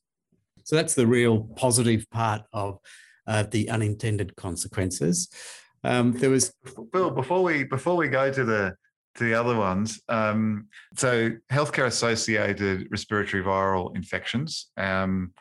So 0.69 0.77
that's 0.77 0.93
the 0.93 1.07
real 1.07 1.45
positive 1.57 2.05
part 2.11 2.43
of 2.53 2.79
uh, 3.27 3.45
the 3.51 3.71
unintended 3.71 4.37
consequences. 4.37 5.31
Um, 5.83 6.13
there 6.13 6.29
was 6.29 6.53
Phil. 6.93 7.11
Before 7.11 7.43
we 7.43 7.65
before 7.65 7.97
we 7.97 8.09
go 8.09 8.31
to 8.31 8.45
the 8.45 8.75
to 9.15 9.25
the 9.25 9.33
other 9.33 9.57
ones, 9.57 9.99
um, 10.11 10.67
so 10.95 11.31
healthcare 11.51 11.87
associated 11.87 12.87
respiratory 12.91 13.43
viral 13.43 13.97
infections, 13.97 14.67
um, 14.77 15.33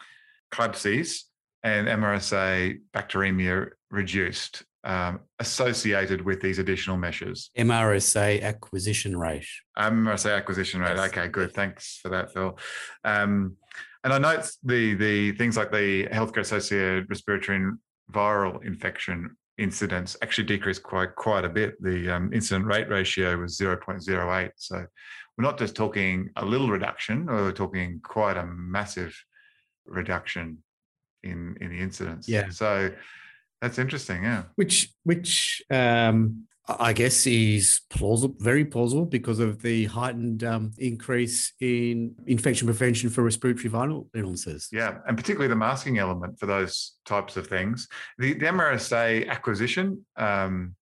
CLABSIs, 0.53 1.24
and 1.62 1.89
MRSA 1.89 2.79
bacteremia 2.96 3.72
reduced 3.91 4.63
um, 4.84 5.19
associated 5.39 6.24
with 6.24 6.41
these 6.41 6.60
additional 6.60 6.98
measures? 6.98 7.51
MRSA 7.57 8.41
acquisition 8.41 9.17
rate. 9.17 9.48
MRSA 9.77 10.36
acquisition 10.36 10.81
rate. 10.81 10.96
Yes. 10.96 11.10
Okay, 11.10 11.27
good. 11.27 11.53
Thanks 11.53 12.00
for 12.01 12.10
that, 12.10 12.34
Phil. 12.34 12.57
Um, 13.03 13.57
and 14.03 14.13
I 14.13 14.17
note 14.19 14.50
the 14.63 14.93
the 14.93 15.31
things 15.34 15.57
like 15.57 15.72
the 15.72 16.07
healthcare 16.07 16.39
associated 16.39 17.10
respiratory 17.10 17.57
and 17.57 17.77
viral 18.12 18.63
infection 18.63 19.36
incidence 19.57 20.15
actually 20.22 20.46
decreased 20.46 20.84
quite 20.84 21.15
quite 21.15 21.46
a 21.46 21.50
bit. 21.50 21.81
The 21.81 22.10
um, 22.10 22.31
incident 22.34 22.65
rate 22.65 22.89
ratio 22.89 23.38
was 23.38 23.57
0.08. 23.57 24.51
So 24.55 24.86
we're 25.38 25.43
not 25.43 25.57
just 25.57 25.75
talking 25.75 26.29
a 26.36 26.46
little 26.46 26.69
reduction, 26.69 27.25
we're 27.25 27.51
talking 27.51 28.00
quite 28.03 28.38
a 28.38 28.46
massive 28.46 29.15
reduction 29.86 30.60
in 31.24 31.57
in 31.60 31.69
the 31.69 31.79
incidence. 31.79 32.29
Yeah. 32.29 32.50
So 32.50 32.91
that's 33.61 33.79
interesting, 33.79 34.23
yeah. 34.23 34.43
Which 34.55 34.89
which 35.03 35.61
um, 35.69 36.47
I 36.67 36.91
guess 36.91 37.25
is 37.25 37.81
plausible, 37.89 38.35
very 38.39 38.65
plausible 38.65 39.05
because 39.05 39.39
of 39.39 39.61
the 39.61 39.85
heightened 39.85 40.43
um, 40.43 40.73
increase 40.77 41.53
in 41.61 42.13
infection 42.25 42.67
prevention 42.67 43.09
for 43.09 43.23
respiratory 43.23 43.69
viral 43.69 44.07
illnesses. 44.13 44.67
Yeah, 44.71 44.97
and 45.07 45.17
particularly 45.17 45.47
the 45.47 45.55
masking 45.55 45.97
element 45.97 46.39
for 46.39 46.45
those 46.45 46.95
types 47.05 47.37
of 47.37 47.47
things. 47.47 47.87
The, 48.17 48.33
the 48.33 48.47
MRSA 48.47 49.29
acquisition 49.29 50.05
um, 50.17 50.75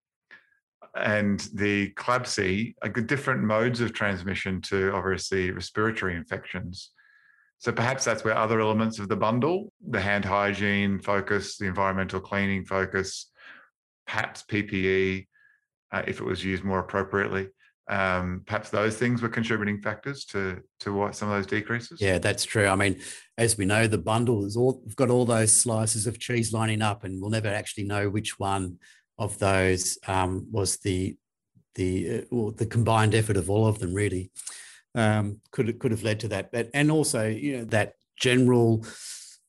and 0.96 1.48
the 1.54 1.92
CLABSI 1.92 2.76
are 2.82 2.90
different 2.90 3.44
modes 3.44 3.80
of 3.80 3.94
transmission 3.94 4.62
to 4.62 4.92
obviously 4.94 5.52
respiratory 5.52 6.16
infections. 6.16 6.92
So 7.60 7.72
perhaps 7.72 8.04
that's 8.04 8.24
where 8.24 8.38
other 8.38 8.60
elements 8.60 9.00
of 9.00 9.08
the 9.08 9.16
bundle, 9.16 9.72
the 9.90 10.02
hand 10.02 10.26
hygiene 10.26 11.00
focus, 11.00 11.58
the 11.58 11.66
environmental 11.66 12.20
cleaning 12.20 12.66
focus, 12.66 13.32
perhaps 14.06 14.44
PPE, 14.50 15.28
uh, 15.92 16.04
if 16.08 16.20
it 16.20 16.26
was 16.26 16.44
used 16.44 16.64
more 16.64 16.80
appropriately, 16.80 17.48
um, 17.88 18.42
perhaps 18.46 18.70
those 18.70 18.98
things 18.98 19.22
were 19.22 19.30
contributing 19.30 19.80
factors 19.80 20.26
to 20.26 20.60
to 20.80 20.92
what 20.92 21.16
some 21.16 21.30
of 21.30 21.36
those 21.36 21.46
decreases. 21.46 22.02
Yeah, 22.02 22.18
that's 22.18 22.44
true. 22.44 22.68
I 22.68 22.76
mean, 22.76 23.00
as 23.38 23.58
we 23.58 23.66
know, 23.66 23.88
the 23.88 24.00
bundle 24.00 24.46
is 24.46 24.58
all 24.58 24.82
we've 24.84 24.96
got 24.96 25.10
all 25.12 25.26
those 25.26 25.52
slices 25.52 26.08
of 26.08 26.20
cheese 26.20 26.52
lining 26.52 26.82
up, 26.82 27.04
and 27.04 27.22
we'll 27.22 27.30
never 27.30 27.48
actually 27.48 27.84
know 27.84 28.10
which 28.10 28.40
one 28.40 28.80
of 29.18 29.38
those 29.40 29.98
um, 30.08 30.48
was 30.52 30.78
the 30.78 31.16
the 31.76 32.26
uh, 32.32 32.52
the 32.58 32.66
combined 32.66 33.14
effort 33.14 33.38
of 33.38 33.50
all 33.50 33.68
of 33.68 33.80
them, 33.80 33.94
really 33.94 34.32
um, 34.96 35.42
could 35.52 35.78
could 35.80 35.92
have 35.92 36.04
led 36.04 36.20
to 36.22 36.28
that. 36.30 36.52
But 36.52 36.70
and 36.74 36.90
also, 36.90 37.28
you 37.28 37.58
know, 37.58 37.66
that 37.66 37.94
general 38.18 38.86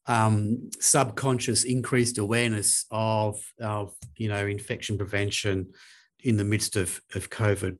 um, 0.06 0.70
subconscious 0.80 1.64
increased 1.64 2.18
awareness 2.18 2.84
of 2.90 3.40
of 3.60 3.94
you 4.16 4.28
know 4.28 4.46
infection 4.46 4.98
prevention 4.98 5.72
in 6.20 6.36
the 6.36 6.44
midst 6.44 6.76
of 6.76 7.00
of 7.14 7.30
COVID. 7.30 7.78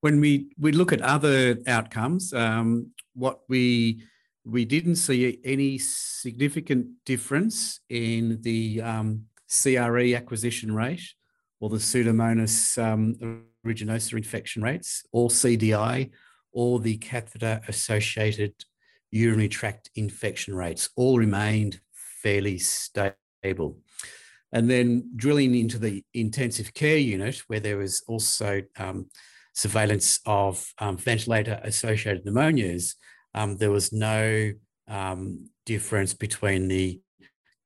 When 0.00 0.20
we 0.20 0.50
we 0.58 0.72
look 0.72 0.92
at 0.92 1.02
other 1.02 1.58
outcomes, 1.66 2.32
um, 2.32 2.92
what 3.14 3.40
we 3.48 4.04
we 4.44 4.64
didn't 4.64 4.96
see 4.96 5.40
any 5.44 5.78
significant 5.78 6.86
difference 7.04 7.80
in 7.88 8.40
the 8.42 8.80
um, 8.80 9.24
CRE 9.48 10.14
acquisition 10.14 10.74
rate 10.74 11.02
or 11.60 11.68
the 11.68 11.76
Pseudomonas 11.76 12.78
um, 12.82 13.44
aeruginosa 13.66 14.16
infection 14.16 14.62
rates 14.62 15.04
or 15.12 15.28
CDI 15.28 16.10
or 16.52 16.80
the 16.80 16.96
catheter 16.98 17.60
associated 17.68 18.52
urinary 19.10 19.48
tract 19.48 19.90
infection 19.94 20.54
rates 20.54 20.90
all 20.96 21.18
remained 21.18 21.80
fairly 22.22 22.58
stable. 22.58 23.78
And 24.52 24.70
then 24.70 25.10
drilling 25.16 25.54
into 25.54 25.78
the 25.78 26.04
intensive 26.14 26.72
care 26.74 26.96
unit, 26.96 27.42
where 27.48 27.60
there 27.60 27.76
was 27.76 28.02
also 28.08 28.62
um, 28.78 29.06
surveillance 29.54 30.20
of 30.24 30.72
um, 30.78 30.96
ventilator 30.96 31.60
associated 31.62 32.24
pneumonias, 32.24 32.94
um, 33.34 33.56
there 33.56 33.70
was 33.70 33.92
no 33.92 34.52
um, 34.88 35.50
difference 35.66 36.14
between 36.14 36.68
the 36.68 37.00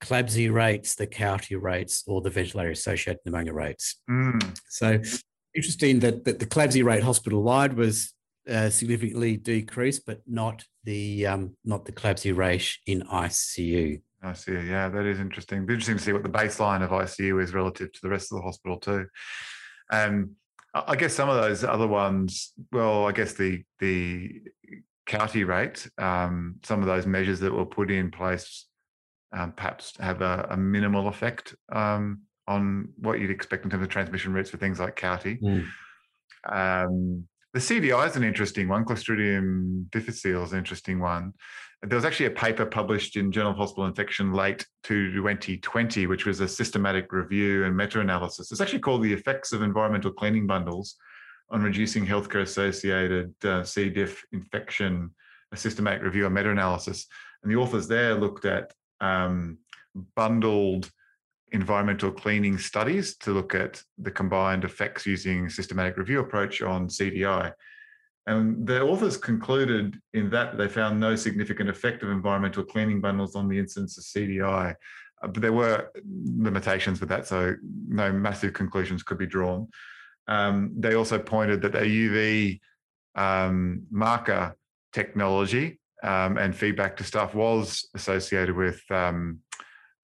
CLABSI 0.03 0.53
rates, 0.53 0.97
the 0.97 1.07
CAUTI 1.07 1.63
rates, 1.63 2.03
or 2.09 2.21
the 2.21 2.31
ventilator 2.31 2.71
associated 2.71 3.21
pneumonia 3.25 3.53
rates. 3.53 4.01
Mm. 4.11 4.59
So 4.69 5.01
interesting 5.55 6.01
that, 6.01 6.25
that 6.25 6.41
the 6.41 6.47
CLABSI 6.47 6.85
rate 6.85 7.05
hospital 7.05 7.43
wide 7.43 7.75
was 7.75 8.13
uh, 8.49 8.71
significantly 8.71 9.37
decreased, 9.37 10.05
but 10.07 10.21
not 10.27 10.65
the 10.85 11.27
um, 11.27 11.57
not 11.65 11.85
the 11.85 11.93
CLABSI 11.93 12.37
rate 12.37 12.77
in 12.87 13.03
ICU. 13.03 14.01
ICU, 14.25 14.69
yeah, 14.69 14.89
that 14.89 15.05
is 15.05 15.21
interesting. 15.21 15.67
Be 15.67 15.75
interesting 15.75 15.99
to 15.99 16.03
see 16.03 16.13
what 16.13 16.23
the 16.23 16.29
baseline 16.29 16.83
of 16.83 16.91
ICU 16.91 17.43
is 17.43 17.55
relative 17.55 17.93
to 17.93 18.01
the 18.03 18.09
rest 18.09 18.33
of 18.33 18.39
the 18.39 18.43
hospital 18.43 18.79
too. 18.79 19.07
Um, 19.91 20.37
I 20.75 20.97
guess 20.97 21.15
some 21.15 21.29
of 21.29 21.41
those 21.41 21.65
other 21.65 21.87
ones, 21.87 22.53
well, 22.73 23.07
I 23.07 23.13
guess 23.13 23.35
the 23.35 23.63
the 23.79 24.41
CAUTI 25.07 25.47
rate, 25.47 25.89
um, 25.99 26.57
some 26.63 26.81
of 26.81 26.87
those 26.87 27.07
measures 27.07 27.41
that 27.41 27.53
were 27.53 27.67
put 27.67 27.91
in 27.91 28.11
place, 28.11 28.67
um, 29.33 29.53
perhaps 29.53 29.95
have 29.99 30.23
a, 30.23 30.47
a 30.51 30.57
minimal 30.57 31.09
effect 31.09 31.55
um, 31.71 32.23
on 32.47 32.89
what 32.97 33.21
you'd 33.21 33.31
expect 33.31 33.65
in 33.65 33.71
terms 33.71 33.83
of 33.83 33.89
transmission 33.89 34.33
rates 34.33 34.51
for 34.51 34.57
things 34.57 34.81
like 34.81 34.97
CAUTI. 34.97 35.41
Mm. 36.49 37.25
The 37.53 37.61
CDI 37.61 38.09
is 38.09 38.17
an 38.17 38.25
interesting 38.25 38.67
one. 38.67 38.87
Clostridium 38.87 39.91
difficile 39.91 40.43
is 40.43 40.53
an 40.53 40.59
interesting 40.59 40.99
one. 41.01 41.35
There 41.83 41.97
was 41.97 42.05
actually 42.07 42.27
a 42.27 42.31
paper 42.31 42.65
published 42.65 43.17
in 43.17 43.31
Journal 43.31 43.51
of 43.51 43.59
Hospital 43.59 43.85
Infection 43.85 44.33
late 44.33 44.67
to 44.85 45.13
2020, 45.13 46.07
which 46.07 46.25
was 46.25 46.41
a 46.41 46.49
systematic 46.49 47.13
review 47.13 47.65
and 47.65 47.77
meta-analysis. 47.77 48.51
It's 48.51 48.61
actually 48.63 48.79
called 48.79 49.03
The 49.03 49.13
Effects 49.13 49.53
of 49.53 49.61
Environmental 49.61 50.13
Cleaning 50.13 50.47
Bundles 50.47 50.97
on 51.51 51.63
Reducing 51.63 52.07
Healthcare-Associated 52.07 53.35
uh, 53.45 53.65
C. 53.65 53.91
diff 53.91 54.25
infection, 54.33 55.11
a 55.53 55.57
systematic 55.57 56.03
review 56.03 56.25
and 56.25 56.35
meta-analysis. 56.35 57.07
And 57.43 57.53
the 57.53 57.57
authors 57.57 57.87
there 57.87 58.15
looked 58.15 58.47
at 58.47 58.73
um, 59.03 59.59
bundled 60.15 60.91
environmental 61.53 62.11
cleaning 62.11 62.59
studies 62.59 63.17
to 63.19 63.31
look 63.31 63.55
at 63.55 63.83
the 63.99 64.11
combined 64.11 64.65
effects 64.65 65.07
using 65.07 65.49
systematic 65.49 65.97
review 65.97 66.21
approach 66.21 66.63
on 66.63 66.89
CDI. 66.89 67.53
And 68.27 68.67
the 68.67 68.81
authors 68.83 69.17
concluded 69.17 69.99
in 70.15 70.31
that 70.31 70.57
they 70.57 70.69
found 70.69 70.99
no 70.99 71.17
significant 71.17 71.69
effect 71.69 72.03
of 72.03 72.11
environmental 72.11 72.65
cleaning 72.65 73.01
bundles 73.01 73.35
on 73.35 73.49
the 73.49 73.59
incidence 73.59 73.99
of 73.99 74.05
CDI. 74.05 74.75
Uh, 75.23 75.27
but 75.27 75.43
there 75.43 75.53
were 75.53 75.91
limitations 76.05 77.01
with 77.01 77.09
that, 77.09 77.27
so 77.27 77.55
no 77.89 78.13
massive 78.13 78.53
conclusions 78.53 79.03
could 79.03 79.19
be 79.19 79.27
drawn. 79.27 79.69
Um, 80.29 80.73
they 80.77 80.95
also 80.95 81.19
pointed 81.19 81.63
that 81.63 81.75
a 81.75 81.81
UV 81.81 82.61
um, 83.17 83.83
marker 83.91 84.57
technology 84.93 85.81
um, 86.03 86.39
and 86.39 86.55
feedback 86.55 86.97
to 86.97 87.05
staff 87.05 87.35
was 87.35 87.89
associated 87.95 88.57
with 88.57 88.81
um, 88.91 89.41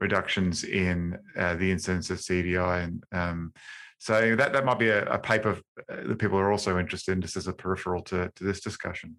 reductions 0.00 0.64
in 0.64 1.18
uh, 1.36 1.54
the 1.56 1.70
incidence 1.70 2.10
of 2.10 2.18
CDI. 2.18 2.84
And 2.84 3.04
um, 3.12 3.52
so 3.98 4.36
that, 4.36 4.52
that 4.52 4.64
might 4.64 4.78
be 4.78 4.88
a, 4.88 5.04
a 5.06 5.18
paper 5.18 5.58
uh, 5.90 5.96
that 6.06 6.18
people 6.18 6.38
are 6.38 6.52
also 6.52 6.78
interested 6.78 7.12
in 7.12 7.20
just 7.20 7.36
as 7.36 7.48
a 7.48 7.52
peripheral 7.52 8.02
to, 8.04 8.30
to 8.34 8.44
this 8.44 8.60
discussion. 8.60 9.16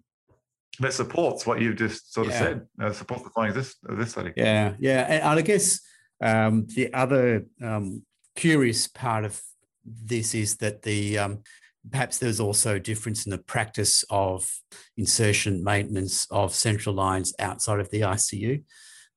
That 0.78 0.92
supports 0.92 1.46
what 1.46 1.60
you've 1.60 1.76
just 1.76 2.14
sort 2.14 2.28
of 2.28 2.32
yeah. 2.32 2.38
said, 2.38 2.66
uh, 2.80 2.92
supports 2.92 3.24
the 3.24 3.30
findings 3.30 3.56
of 3.56 3.64
this, 3.64 3.76
of 3.86 3.98
this 3.98 4.10
study. 4.10 4.32
Yeah, 4.36 4.74
yeah. 4.78 5.00
And 5.02 5.38
I 5.38 5.42
guess 5.42 5.80
um, 6.22 6.66
the 6.74 6.92
other 6.94 7.44
um, 7.62 8.02
curious 8.36 8.86
part 8.86 9.24
of 9.24 9.40
this 9.84 10.34
is 10.34 10.56
that 10.58 10.82
the 10.82 11.18
um, 11.18 11.42
perhaps 11.90 12.18
there's 12.18 12.40
also 12.40 12.76
a 12.76 12.80
difference 12.80 13.24
in 13.26 13.30
the 13.30 13.38
practice 13.38 14.04
of 14.10 14.50
insertion 14.96 15.64
maintenance 15.64 16.26
of 16.30 16.54
central 16.54 16.94
lines 16.94 17.34
outside 17.38 17.80
of 17.80 17.90
the 17.90 18.02
ICU, 18.02 18.62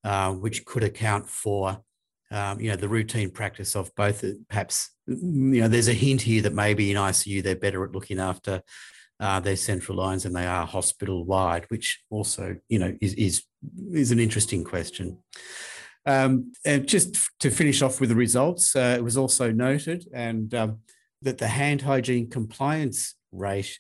uh, 0.03 0.33
which 0.33 0.65
could 0.65 0.83
account 0.83 1.29
for 1.29 1.81
um, 2.31 2.60
you 2.60 2.69
know 2.69 2.75
the 2.75 2.89
routine 2.89 3.29
practice 3.29 3.75
of 3.75 3.93
both. 3.95 4.24
Perhaps 4.50 4.89
you 5.07 5.62
know 5.62 5.67
there's 5.67 5.88
a 5.88 5.93
hint 5.93 6.22
here 6.22 6.41
that 6.41 6.53
maybe 6.53 6.91
in 6.91 6.98
ICU 6.98 7.43
they're 7.43 7.55
better 7.55 7.83
at 7.83 7.91
looking 7.91 8.19
after 8.19 8.62
uh, 9.19 9.39
their 9.39 9.55
central 9.55 9.98
lines 9.98 10.24
than 10.24 10.33
they 10.33 10.45
are 10.45 10.65
hospital 10.65 11.25
wide, 11.25 11.65
which 11.69 12.01
also 12.10 12.55
you 12.69 12.79
know 12.79 12.95
is 13.01 13.13
is 13.13 13.43
is 13.91 14.12
an 14.12 14.19
interesting 14.19 14.63
question. 14.63 15.19
Um, 16.05 16.51
and 16.65 16.86
just 16.88 17.17
to 17.39 17.50
finish 17.50 17.81
off 17.81 18.01
with 18.01 18.10
the 18.10 18.15
results, 18.15 18.75
uh, 18.75 18.95
it 18.98 19.03
was 19.03 19.15
also 19.15 19.51
noted 19.51 20.05
and 20.13 20.53
um, 20.53 20.79
that 21.22 21.38
the 21.38 21.48
hand 21.48 21.83
hygiene 21.83 22.29
compliance 22.29 23.15
rate 23.31 23.79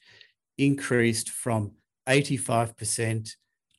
increased 0.57 1.29
from 1.29 1.73
85% 2.07 3.31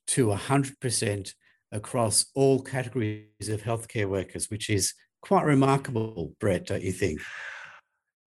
to 0.08 0.26
100% 0.26 1.32
across 1.74 2.26
all 2.34 2.62
categories 2.62 3.48
of 3.48 3.62
healthcare 3.62 4.08
workers, 4.08 4.50
which 4.50 4.70
is 4.70 4.94
quite 5.20 5.44
remarkable, 5.44 6.34
Brett, 6.40 6.66
don't 6.66 6.82
you 6.82 6.92
think? 6.92 7.20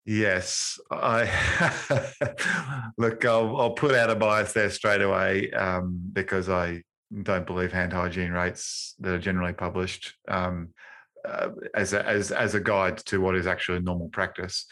Yes, 0.05 0.79
I 0.89 1.29
look. 2.97 3.25
I'll, 3.25 3.57
I'll, 3.57 3.71
put 3.71 3.93
out 3.93 4.09
a 4.09 4.15
bias 4.15 4.53
there 4.53 4.69
straight 4.69 5.01
away 5.01 5.51
um, 5.51 5.99
because 6.13 6.47
I 6.47 6.81
don't 7.23 7.45
believe 7.45 7.73
hand 7.73 7.91
hygiene 7.91 8.31
rates 8.31 8.95
that 8.99 9.13
are 9.13 9.19
generally 9.19 9.51
published 9.51 10.15
um, 10.29 10.69
uh, 11.27 11.49
as 11.75 11.91
a, 11.91 12.07
as 12.07 12.31
as 12.31 12.55
a 12.55 12.61
guide 12.61 12.99
to 12.99 13.19
what 13.19 13.35
is 13.35 13.47
actually 13.47 13.81
normal 13.81 14.07
practice. 14.07 14.65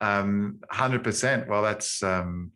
Um, 0.00 0.58
hundred 0.70 1.04
percent. 1.04 1.48
Well, 1.48 1.62
that's 1.62 2.02
um, 2.02 2.50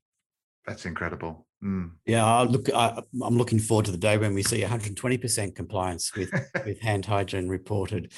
that's 0.66 0.86
incredible. 0.86 1.43
Mm. 1.62 1.92
Yeah, 2.06 2.24
I 2.24 2.42
look. 2.42 2.72
I, 2.72 3.02
am 3.24 3.36
looking 3.38 3.58
forward 3.58 3.86
to 3.86 3.92
the 3.92 3.98
day 3.98 4.18
when 4.18 4.34
we 4.34 4.42
see 4.42 4.60
120 4.60 5.18
percent 5.18 5.54
compliance 5.54 6.14
with 6.14 6.30
with 6.64 6.80
hand 6.80 7.06
hygiene 7.06 7.48
reported. 7.48 8.12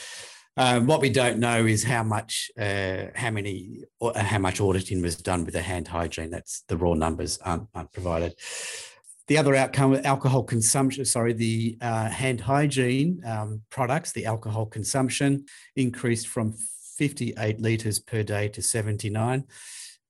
Um, 0.59 0.87
what 0.87 1.03
we 1.03 1.11
don't 1.11 1.39
know 1.39 1.67
is 1.67 1.85
how 1.85 2.03
much, 2.03 2.51
uh, 2.59 3.07
how 3.15 3.31
many, 3.31 3.85
or 4.01 4.17
how 4.17 4.39
much 4.39 4.59
auditing 4.59 5.03
was 5.03 5.17
done 5.17 5.45
with 5.45 5.53
the 5.53 5.61
hand 5.61 5.87
hygiene. 5.87 6.31
That's 6.31 6.63
the 6.67 6.79
raw 6.79 6.95
numbers 6.95 7.39
aren't, 7.45 7.69
aren't 7.75 7.93
provided. 7.93 8.35
The 9.29 9.37
other 9.37 9.55
outcome, 9.55 10.01
alcohol 10.05 10.45
consumption, 10.45 11.05
sorry, 11.05 11.35
the 11.35 11.77
uh, 11.83 12.09
hand 12.09 12.41
hygiene 12.41 13.21
um, 13.27 13.63
products, 13.71 14.13
the 14.13 14.25
alcohol 14.25 14.65
consumption 14.67 15.45
increased 15.75 16.29
from 16.29 16.55
58 16.97 17.61
litres 17.61 17.99
per 17.99 18.23
day 18.23 18.49
to 18.49 18.63
79. 18.63 19.45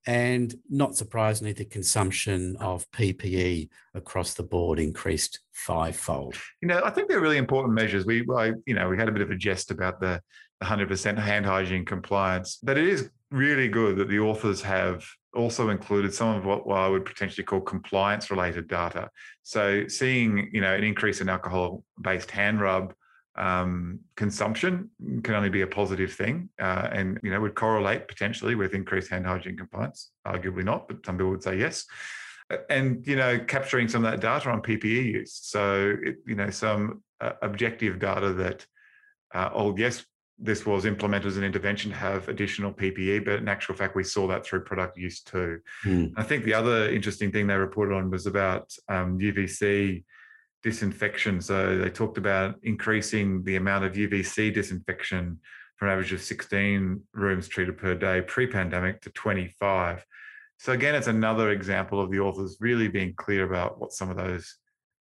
And 0.06 0.54
not 0.70 0.94
surprisingly, 0.94 1.52
the 1.52 1.64
consumption 1.64 2.56
of 2.60 2.88
PPE 2.92 3.68
across 3.94 4.34
the 4.34 4.44
board 4.44 4.78
increased 4.78 5.40
fivefold. 5.52 6.36
You 6.62 6.68
know, 6.68 6.80
I 6.84 6.90
think 6.90 7.08
they're 7.08 7.20
really 7.20 7.38
important 7.38 7.74
measures. 7.74 8.06
We, 8.06 8.24
I, 8.36 8.52
you 8.66 8.74
know, 8.74 8.88
we 8.88 8.96
had 8.96 9.08
a 9.08 9.12
bit 9.12 9.22
of 9.22 9.30
a 9.30 9.36
jest 9.36 9.72
about 9.72 10.00
the 10.00 10.22
100% 10.62 11.18
hand 11.18 11.44
hygiene 11.44 11.84
compliance, 11.84 12.58
but 12.62 12.78
it 12.78 12.86
is 12.86 13.10
really 13.32 13.68
good 13.68 13.96
that 13.96 14.08
the 14.08 14.20
authors 14.20 14.62
have 14.62 15.04
also 15.34 15.70
included 15.70 16.14
some 16.14 16.36
of 16.36 16.44
what 16.44 16.62
I 16.68 16.88
would 16.88 17.04
potentially 17.04 17.44
call 17.44 17.60
compliance 17.60 18.30
related 18.30 18.68
data. 18.68 19.10
So 19.42 19.88
seeing, 19.88 20.48
you 20.52 20.60
know, 20.60 20.74
an 20.74 20.84
increase 20.84 21.20
in 21.20 21.28
alcohol 21.28 21.82
based 22.00 22.30
hand 22.30 22.60
rub 22.60 22.94
um, 23.36 24.00
consumption 24.16 24.90
can 25.22 25.34
only 25.34 25.50
be 25.50 25.60
a 25.60 25.66
positive 25.66 26.12
thing, 26.12 26.48
uh, 26.60 26.88
and 26.92 27.18
you 27.22 27.30
know 27.30 27.40
would 27.40 27.54
correlate 27.54 28.08
potentially 28.08 28.54
with 28.54 28.74
increased 28.74 29.10
hand 29.10 29.26
hygiene 29.26 29.56
compliance. 29.56 30.10
Arguably 30.26 30.64
not, 30.64 30.88
but 30.88 31.04
some 31.04 31.16
people 31.16 31.30
would 31.30 31.42
say 31.42 31.58
yes. 31.58 31.84
And 32.70 33.06
you 33.06 33.16
know, 33.16 33.38
capturing 33.40 33.88
some 33.88 34.04
of 34.04 34.10
that 34.10 34.20
data 34.20 34.50
on 34.50 34.62
PPE 34.62 35.12
use. 35.12 35.38
So 35.42 35.96
it, 36.02 36.16
you 36.26 36.36
know, 36.36 36.50
some 36.50 37.02
uh, 37.20 37.32
objective 37.42 37.98
data 37.98 38.32
that, 38.34 38.64
uh, 39.34 39.50
oh 39.52 39.76
yes, 39.76 40.04
this 40.38 40.64
was 40.64 40.84
implemented 40.84 41.26
as 41.26 41.36
an 41.36 41.44
intervention 41.44 41.90
to 41.90 41.96
have 41.96 42.28
additional 42.28 42.72
PPE, 42.72 43.24
but 43.24 43.34
in 43.34 43.48
actual 43.48 43.74
fact, 43.74 43.96
we 43.96 44.04
saw 44.04 44.26
that 44.28 44.44
through 44.44 44.60
product 44.60 44.96
use 44.96 45.22
too. 45.22 45.60
Mm. 45.84 46.12
I 46.16 46.22
think 46.22 46.44
the 46.44 46.54
other 46.54 46.88
interesting 46.90 47.32
thing 47.32 47.46
they 47.46 47.56
reported 47.56 47.94
on 47.94 48.10
was 48.10 48.26
about 48.26 48.72
um, 48.88 49.18
UVC 49.18 50.04
disinfection. 50.66 51.40
So 51.40 51.78
they 51.78 51.90
talked 51.90 52.18
about 52.18 52.56
increasing 52.64 53.44
the 53.44 53.54
amount 53.54 53.84
of 53.84 53.92
UVC 53.92 54.52
disinfection 54.52 55.38
from 55.76 55.86
an 55.86 55.92
average 55.92 56.12
of 56.12 56.20
16 56.20 57.00
rooms 57.12 57.46
treated 57.46 57.78
per 57.78 57.94
day 57.94 58.20
pre-pandemic 58.22 59.00
to 59.02 59.10
25. 59.10 60.04
So 60.58 60.72
again, 60.72 60.96
it's 60.96 61.06
another 61.06 61.50
example 61.52 62.00
of 62.00 62.10
the 62.10 62.18
authors 62.18 62.56
really 62.58 62.88
being 62.88 63.14
clear 63.14 63.44
about 63.44 63.80
what 63.80 63.92
some 63.92 64.10
of 64.10 64.16
those 64.16 64.56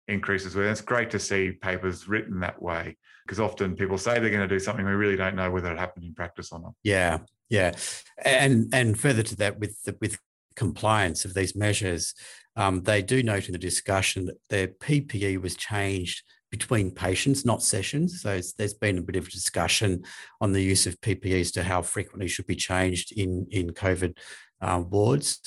increases 0.08 0.56
were. 0.56 0.62
And 0.62 0.72
it's 0.72 0.80
great 0.80 1.10
to 1.10 1.20
see 1.20 1.52
papers 1.52 2.08
written 2.08 2.40
that 2.40 2.60
way 2.60 2.96
because 3.24 3.38
often 3.38 3.76
people 3.76 3.98
say 3.98 4.18
they're 4.18 4.30
going 4.30 4.48
to 4.48 4.52
do 4.52 4.58
something, 4.58 4.84
we 4.84 4.90
really 4.90 5.16
don't 5.16 5.36
know 5.36 5.52
whether 5.52 5.70
it 5.70 5.78
happened 5.78 6.06
in 6.06 6.12
practice 6.12 6.50
or 6.50 6.58
not. 6.58 6.72
Yeah, 6.82 7.18
yeah, 7.50 7.76
and 8.24 8.66
and 8.74 8.98
further 8.98 9.22
to 9.22 9.36
that, 9.36 9.60
with 9.60 9.80
the, 9.84 9.96
with 10.00 10.18
compliance 10.56 11.24
of 11.24 11.34
these 11.34 11.54
measures, 11.54 12.14
um, 12.56 12.82
they 12.82 13.02
do 13.02 13.22
note 13.22 13.46
in 13.46 13.52
the 13.52 13.58
discussion 13.58 14.26
that 14.26 14.38
their 14.50 14.68
PPE 14.68 15.40
was 15.40 15.56
changed 15.56 16.22
between 16.50 16.90
patients, 16.90 17.46
not 17.46 17.62
sessions. 17.62 18.20
So 18.20 18.38
there's 18.58 18.74
been 18.74 18.98
a 18.98 19.02
bit 19.02 19.16
of 19.16 19.30
discussion 19.30 20.04
on 20.40 20.52
the 20.52 20.62
use 20.62 20.86
of 20.86 21.00
PPEs 21.00 21.52
to 21.54 21.62
how 21.62 21.80
frequently 21.80 22.28
should 22.28 22.46
be 22.46 22.56
changed 22.56 23.12
in, 23.12 23.46
in 23.50 23.70
COVID 23.70 24.18
uh, 24.60 24.82
wards. 24.88 25.40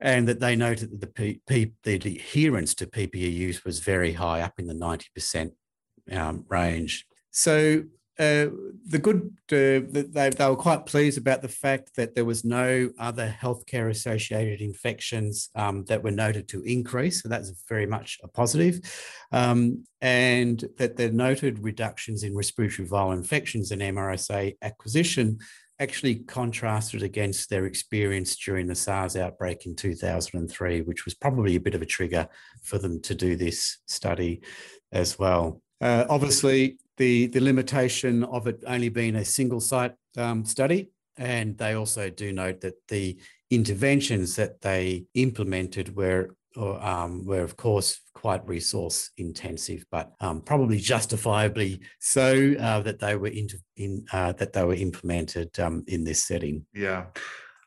And 0.00 0.26
that 0.28 0.40
they 0.40 0.56
noted 0.56 0.92
that 0.92 1.00
the, 1.00 1.06
P, 1.08 1.40
P, 1.46 1.72
the 1.82 1.94
adherence 1.96 2.74
to 2.76 2.86
PPE 2.86 3.32
use 3.32 3.64
was 3.64 3.80
very 3.80 4.12
high, 4.12 4.40
up 4.40 4.54
in 4.58 4.66
the 4.66 4.74
90% 4.74 5.50
um, 6.12 6.44
range. 6.48 7.04
So 7.30 7.82
uh, 8.18 8.48
the 8.88 8.98
good, 8.98 9.30
uh, 9.52 9.86
they, 9.90 10.30
they 10.30 10.48
were 10.48 10.56
quite 10.56 10.86
pleased 10.86 11.18
about 11.18 11.40
the 11.40 11.48
fact 11.48 11.94
that 11.94 12.14
there 12.14 12.24
was 12.24 12.44
no 12.44 12.90
other 12.98 13.32
healthcare 13.40 13.90
associated 13.90 14.60
infections 14.60 15.50
um, 15.54 15.84
that 15.84 16.02
were 16.02 16.10
noted 16.10 16.48
to 16.48 16.62
increase. 16.62 17.22
So 17.22 17.28
that's 17.28 17.52
very 17.68 17.86
much 17.86 18.18
a 18.24 18.28
positive. 18.28 18.80
Um, 19.30 19.84
and 20.00 20.64
that 20.78 20.96
they 20.96 21.10
noted 21.10 21.62
reductions 21.62 22.24
in 22.24 22.34
respiratory 22.34 22.88
viral 22.88 23.16
infections 23.16 23.70
and 23.70 23.82
MRSA 23.82 24.56
acquisition 24.62 25.38
actually 25.80 26.16
contrasted 26.16 27.04
against 27.04 27.50
their 27.50 27.66
experience 27.66 28.36
during 28.36 28.66
the 28.66 28.74
SARS 28.74 29.16
outbreak 29.16 29.64
in 29.64 29.76
2003, 29.76 30.80
which 30.82 31.04
was 31.04 31.14
probably 31.14 31.54
a 31.54 31.60
bit 31.60 31.76
of 31.76 31.82
a 31.82 31.86
trigger 31.86 32.28
for 32.62 32.78
them 32.78 33.00
to 33.02 33.14
do 33.14 33.36
this 33.36 33.78
study 33.86 34.40
as 34.90 35.18
well. 35.18 35.62
Uh, 35.80 36.04
obviously, 36.08 36.78
the, 36.96 37.26
the 37.28 37.40
limitation 37.40 38.24
of 38.24 38.46
it 38.46 38.62
only 38.66 38.88
being 38.88 39.16
a 39.16 39.24
single 39.24 39.60
site 39.60 39.94
um, 40.16 40.44
study. 40.44 40.90
And 41.16 41.58
they 41.58 41.74
also 41.74 42.10
do 42.10 42.32
note 42.32 42.60
that 42.60 42.74
the 42.88 43.18
interventions 43.50 44.36
that 44.36 44.60
they 44.60 45.06
implemented 45.14 45.96
were, 45.96 46.34
or, 46.56 46.82
um, 46.84 47.24
were 47.24 47.42
of 47.42 47.56
course, 47.56 48.00
quite 48.14 48.46
resource 48.48 49.10
intensive, 49.16 49.84
but 49.90 50.12
um, 50.20 50.40
probably 50.40 50.78
justifiably 50.78 51.80
so 52.00 52.54
uh, 52.60 52.80
that 52.80 52.98
they 52.98 53.16
were 53.16 53.28
in, 53.28 53.48
in 53.76 54.04
uh, 54.12 54.32
that 54.32 54.52
they 54.52 54.64
were 54.64 54.74
implemented 54.74 55.58
um, 55.60 55.84
in 55.86 56.04
this 56.04 56.24
setting. 56.24 56.66
Yeah. 56.74 57.06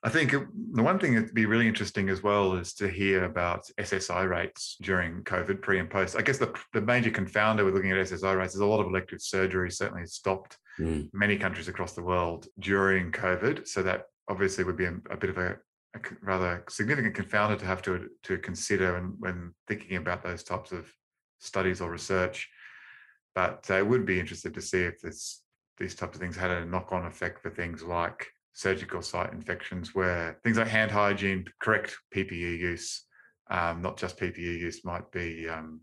I 0.03 0.09
think 0.09 0.31
the 0.31 0.81
one 0.81 0.97
thing 0.97 1.13
that'd 1.13 1.33
be 1.33 1.45
really 1.45 1.67
interesting 1.67 2.09
as 2.09 2.23
well 2.23 2.53
is 2.53 2.73
to 2.75 2.87
hear 2.87 3.25
about 3.25 3.69
SSI 3.79 4.27
rates 4.27 4.77
during 4.81 5.23
COVID 5.23 5.61
pre 5.61 5.77
and 5.79 5.89
post. 5.89 6.15
I 6.15 6.23
guess 6.23 6.39
the, 6.39 6.57
the 6.73 6.81
major 6.81 7.11
confounder 7.11 7.63
with 7.63 7.75
looking 7.75 7.91
at 7.91 7.97
SSI 7.97 8.35
rates 8.35 8.55
is 8.55 8.61
a 8.61 8.65
lot 8.65 8.79
of 8.79 8.87
elective 8.87 9.21
surgery 9.21 9.69
certainly 9.69 10.07
stopped 10.07 10.57
mm. 10.79 11.07
many 11.13 11.37
countries 11.37 11.67
across 11.67 11.93
the 11.93 12.01
world 12.01 12.47
during 12.59 13.11
COVID. 13.11 13.67
So 13.67 13.83
that 13.83 14.05
obviously 14.27 14.63
would 14.63 14.77
be 14.77 14.85
a, 14.85 14.95
a 15.11 15.17
bit 15.17 15.29
of 15.29 15.37
a, 15.37 15.57
a, 15.95 15.99
rather 16.23 16.63
significant 16.67 17.15
confounder 17.15 17.59
to 17.59 17.65
have 17.65 17.83
to, 17.83 18.09
to 18.23 18.39
consider 18.39 18.93
when, 18.93 19.15
when 19.19 19.53
thinking 19.67 19.97
about 19.97 20.23
those 20.23 20.41
types 20.41 20.71
of 20.71 20.91
studies 21.37 21.79
or 21.79 21.91
research. 21.91 22.49
But 23.35 23.69
I 23.69 23.83
would 23.83 24.07
be 24.07 24.19
interested 24.19 24.55
to 24.55 24.61
see 24.63 24.81
if 24.81 24.99
this, 24.99 25.43
these 25.77 25.93
types 25.93 26.15
of 26.15 26.21
things 26.21 26.35
had 26.35 26.49
a 26.49 26.65
knock 26.65 26.91
on 26.91 27.05
effect 27.05 27.43
for 27.43 27.51
things 27.51 27.83
like 27.83 28.27
surgical 28.53 29.01
site 29.01 29.33
infections 29.33 29.95
where 29.95 30.39
things 30.43 30.57
like 30.57 30.67
hand 30.67 30.91
hygiene, 30.91 31.45
correct 31.59 31.97
PPE 32.15 32.59
use, 32.59 33.03
um, 33.49 33.81
not 33.81 33.97
just 33.97 34.17
PPE 34.17 34.59
use, 34.59 34.83
might 34.83 35.09
be 35.11 35.47
um, 35.47 35.81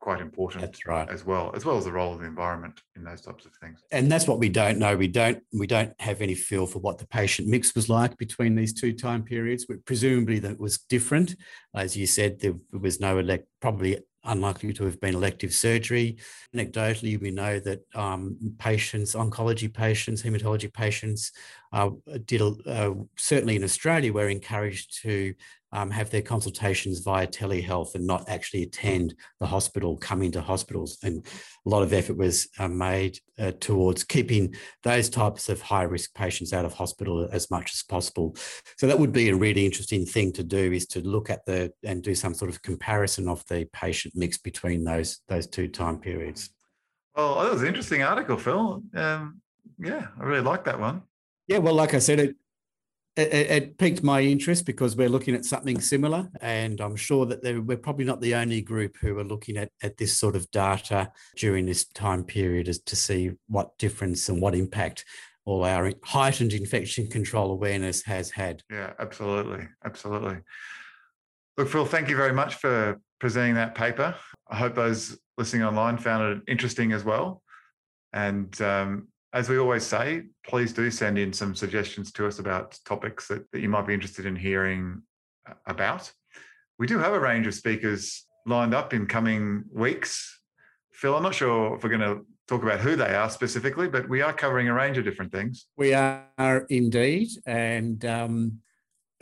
quite 0.00 0.20
important 0.20 0.62
that's 0.62 0.86
right. 0.86 1.08
as 1.10 1.24
well, 1.24 1.52
as 1.54 1.64
well 1.64 1.76
as 1.76 1.84
the 1.84 1.92
role 1.92 2.14
of 2.14 2.20
the 2.20 2.26
environment 2.26 2.80
in 2.96 3.04
those 3.04 3.20
types 3.20 3.44
of 3.44 3.52
things. 3.62 3.80
And 3.92 4.10
that's 4.10 4.26
what 4.26 4.38
we 4.38 4.48
don't 4.48 4.78
know. 4.78 4.96
We 4.96 5.08
don't 5.08 5.42
we 5.52 5.66
don't 5.66 5.92
have 6.00 6.22
any 6.22 6.34
feel 6.34 6.66
for 6.66 6.78
what 6.78 6.98
the 6.98 7.06
patient 7.06 7.48
mix 7.48 7.74
was 7.74 7.88
like 7.88 8.16
between 8.16 8.54
these 8.54 8.72
two 8.72 8.92
time 8.92 9.22
periods. 9.22 9.66
But 9.66 9.84
presumably 9.84 10.38
that 10.40 10.58
was 10.58 10.78
different. 10.78 11.36
As 11.74 11.96
you 11.96 12.06
said, 12.06 12.40
there 12.40 12.54
was 12.72 12.98
no 13.00 13.18
elect 13.18 13.46
probably 13.60 13.98
unlikely 14.24 14.72
to 14.74 14.84
have 14.84 15.00
been 15.00 15.14
elective 15.14 15.52
surgery. 15.52 16.16
Anecdotally, 16.54 17.20
we 17.20 17.30
know 17.30 17.58
that 17.60 17.80
um, 17.94 18.36
patients, 18.58 19.14
oncology 19.14 19.72
patients, 19.72 20.22
hematology 20.22 20.72
patients, 20.72 21.32
uh, 21.72 21.90
did 22.26 22.42
uh, 22.66 22.94
certainly 23.16 23.56
in 23.56 23.64
Australia, 23.64 24.12
were 24.12 24.28
encouraged 24.28 25.02
to 25.02 25.34
um, 25.72 25.90
have 25.90 26.10
their 26.10 26.22
consultations 26.22 27.00
via 27.00 27.26
telehealth 27.26 27.94
and 27.94 28.06
not 28.06 28.28
actually 28.28 28.62
attend 28.62 29.14
the 29.38 29.46
hospital, 29.46 29.96
come 29.96 30.22
into 30.22 30.40
hospitals. 30.40 30.98
And 31.02 31.24
a 31.66 31.68
lot 31.68 31.82
of 31.82 31.92
effort 31.92 32.16
was 32.16 32.48
uh, 32.58 32.68
made 32.68 33.18
uh, 33.38 33.52
towards 33.60 34.04
keeping 34.04 34.54
those 34.82 35.08
types 35.08 35.48
of 35.48 35.60
high 35.60 35.84
risk 35.84 36.14
patients 36.14 36.52
out 36.52 36.64
of 36.64 36.74
hospital 36.74 37.28
as 37.32 37.50
much 37.50 37.72
as 37.72 37.82
possible. 37.82 38.36
So 38.76 38.86
that 38.86 38.98
would 38.98 39.12
be 39.12 39.28
a 39.28 39.36
really 39.36 39.64
interesting 39.64 40.04
thing 40.04 40.32
to 40.34 40.42
do 40.42 40.72
is 40.72 40.86
to 40.88 41.00
look 41.00 41.30
at 41.30 41.44
the 41.46 41.72
and 41.84 42.02
do 42.02 42.14
some 42.14 42.34
sort 42.34 42.50
of 42.50 42.62
comparison 42.62 43.28
of 43.28 43.44
the 43.46 43.66
patient 43.72 44.14
mix 44.16 44.38
between 44.38 44.84
those 44.84 45.20
those 45.28 45.46
two 45.46 45.68
time 45.68 45.98
periods. 45.98 46.50
Well, 47.16 47.42
that 47.42 47.52
was 47.52 47.62
an 47.62 47.68
interesting 47.68 48.02
article, 48.02 48.36
Phil. 48.36 48.82
Um, 48.94 49.40
yeah, 49.78 50.08
I 50.18 50.24
really 50.24 50.42
like 50.42 50.64
that 50.64 50.78
one. 50.78 51.02
Yeah, 51.48 51.58
well, 51.58 51.74
like 51.74 51.94
I 51.94 51.98
said, 51.98 52.20
it, 52.20 52.36
it, 53.16 53.32
it, 53.32 53.78
piqued 53.78 54.02
my 54.02 54.20
interest 54.20 54.64
because 54.66 54.96
we're 54.96 55.08
looking 55.08 55.34
at 55.34 55.44
something 55.44 55.80
similar, 55.80 56.28
and 56.40 56.80
I'm 56.80 56.96
sure 56.96 57.26
that 57.26 57.42
we're 57.42 57.76
probably 57.76 58.04
not 58.04 58.20
the 58.20 58.34
only 58.34 58.62
group 58.62 58.96
who 59.00 59.18
are 59.18 59.24
looking 59.24 59.56
at, 59.56 59.70
at 59.82 59.96
this 59.96 60.16
sort 60.16 60.36
of 60.36 60.50
data 60.50 61.10
during 61.36 61.66
this 61.66 61.84
time 61.86 62.24
period 62.24 62.68
as 62.68 62.78
to 62.80 62.96
see 62.96 63.32
what 63.48 63.76
difference 63.78 64.28
and 64.28 64.40
what 64.40 64.54
impact 64.54 65.04
all 65.44 65.64
our 65.64 65.92
heightened 66.04 66.52
infection 66.52 67.08
control 67.08 67.50
awareness 67.50 68.02
has 68.04 68.30
had. 68.30 68.62
Yeah, 68.70 68.92
absolutely, 68.98 69.66
absolutely. 69.84 70.38
Look, 71.56 71.68
Phil, 71.68 71.86
thank 71.86 72.08
you 72.08 72.16
very 72.16 72.32
much 72.32 72.54
for 72.54 73.00
presenting 73.18 73.54
that 73.54 73.74
paper. 73.74 74.14
I 74.48 74.56
hope 74.56 74.74
those 74.74 75.18
listening 75.36 75.64
online 75.64 75.98
found 75.98 76.36
it 76.36 76.50
interesting 76.50 76.92
as 76.92 77.04
well. 77.04 77.42
And 78.12 78.60
um, 78.60 79.08
as 79.32 79.48
we 79.48 79.58
always 79.58 79.86
say, 79.86 80.24
please 80.44 80.72
do 80.72 80.90
send 80.90 81.18
in 81.18 81.32
some 81.32 81.54
suggestions 81.54 82.10
to 82.12 82.26
us 82.26 82.38
about 82.38 82.78
topics 82.84 83.28
that, 83.28 83.50
that 83.52 83.60
you 83.60 83.68
might 83.68 83.86
be 83.86 83.94
interested 83.94 84.26
in 84.26 84.34
hearing 84.34 85.02
uh, 85.48 85.54
about. 85.66 86.10
We 86.78 86.86
do 86.86 86.98
have 86.98 87.12
a 87.12 87.20
range 87.20 87.46
of 87.46 87.54
speakers 87.54 88.26
lined 88.46 88.74
up 88.74 88.92
in 88.92 89.06
coming 89.06 89.64
weeks. 89.72 90.40
Phil, 90.92 91.16
I'm 91.16 91.22
not 91.22 91.34
sure 91.34 91.76
if 91.76 91.84
we're 91.84 91.90
going 91.90 92.00
to 92.00 92.26
talk 92.48 92.62
about 92.62 92.80
who 92.80 92.96
they 92.96 93.14
are 93.14 93.30
specifically, 93.30 93.88
but 93.88 94.08
we 94.08 94.22
are 94.22 94.32
covering 94.32 94.68
a 94.68 94.74
range 94.74 94.98
of 94.98 95.04
different 95.04 95.30
things. 95.30 95.66
We 95.76 95.94
are 95.94 96.66
indeed. 96.68 97.28
And 97.46 98.04
um, 98.04 98.58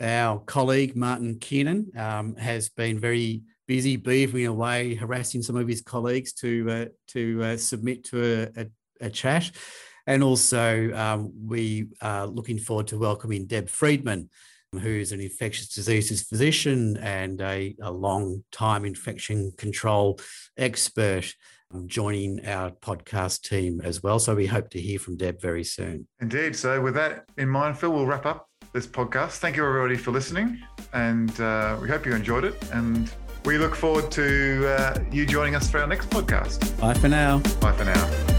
our 0.01 0.39
colleague, 0.39 0.95
Martin 0.95 1.37
Kiernan, 1.39 1.91
um, 1.95 2.35
has 2.37 2.69
been 2.69 2.99
very 2.99 3.43
busy 3.67 3.97
beavering 3.97 4.47
away, 4.47 4.95
harassing 4.95 5.43
some 5.43 5.55
of 5.55 5.67
his 5.67 5.81
colleagues 5.81 6.33
to, 6.33 6.71
uh, 6.71 6.85
to 7.09 7.43
uh, 7.43 7.57
submit 7.57 8.03
to 8.05 8.49
a, 8.57 8.61
a, 8.61 8.67
a 9.01 9.09
chat. 9.11 9.51
And 10.09 10.23
also, 10.23 10.91
um, 10.95 11.31
we 11.45 11.85
are 12.01 12.25
looking 12.25 12.57
forward 12.57 12.87
to 12.87 12.97
welcoming 12.97 13.45
Deb 13.45 13.69
Friedman, 13.69 14.31
who's 14.71 15.11
an 15.11 15.21
infectious 15.21 15.69
diseases 15.69 16.23
physician 16.23 16.97
and 16.97 17.39
a, 17.41 17.75
a 17.79 17.91
long 17.91 18.43
time 18.51 18.85
infection 18.85 19.53
control 19.55 20.19
expert. 20.57 21.31
Um, 21.71 21.87
joining 21.87 22.43
our 22.47 22.71
podcast 22.71 23.43
team 23.43 23.79
as 23.83 24.01
well. 24.01 24.17
So 24.17 24.33
we 24.33 24.47
hope 24.47 24.71
to 24.71 24.81
hear 24.81 24.97
from 24.97 25.17
Deb 25.17 25.39
very 25.39 25.63
soon. 25.63 26.07
Indeed. 26.19 26.55
So, 26.55 26.81
with 26.81 26.95
that 26.95 27.25
in 27.37 27.47
mind, 27.47 27.77
Phil, 27.77 27.91
we'll 27.91 28.07
wrap 28.07 28.25
up 28.25 28.49
this 28.73 28.87
podcast. 28.87 29.37
Thank 29.37 29.55
you, 29.55 29.63
everybody, 29.63 29.95
for 29.95 30.09
listening. 30.09 30.63
And 30.93 31.39
uh, 31.39 31.77
we 31.79 31.87
hope 31.87 32.07
you 32.07 32.15
enjoyed 32.15 32.45
it. 32.45 32.55
And 32.71 33.13
we 33.45 33.59
look 33.59 33.75
forward 33.75 34.09
to 34.13 34.67
uh, 34.67 34.99
you 35.11 35.27
joining 35.27 35.53
us 35.53 35.69
for 35.69 35.79
our 35.79 35.85
next 35.85 36.09
podcast. 36.09 36.81
Bye 36.81 36.95
for 36.95 37.07
now. 37.07 37.37
Bye 37.61 37.73
for 37.73 37.85
now. 37.85 38.38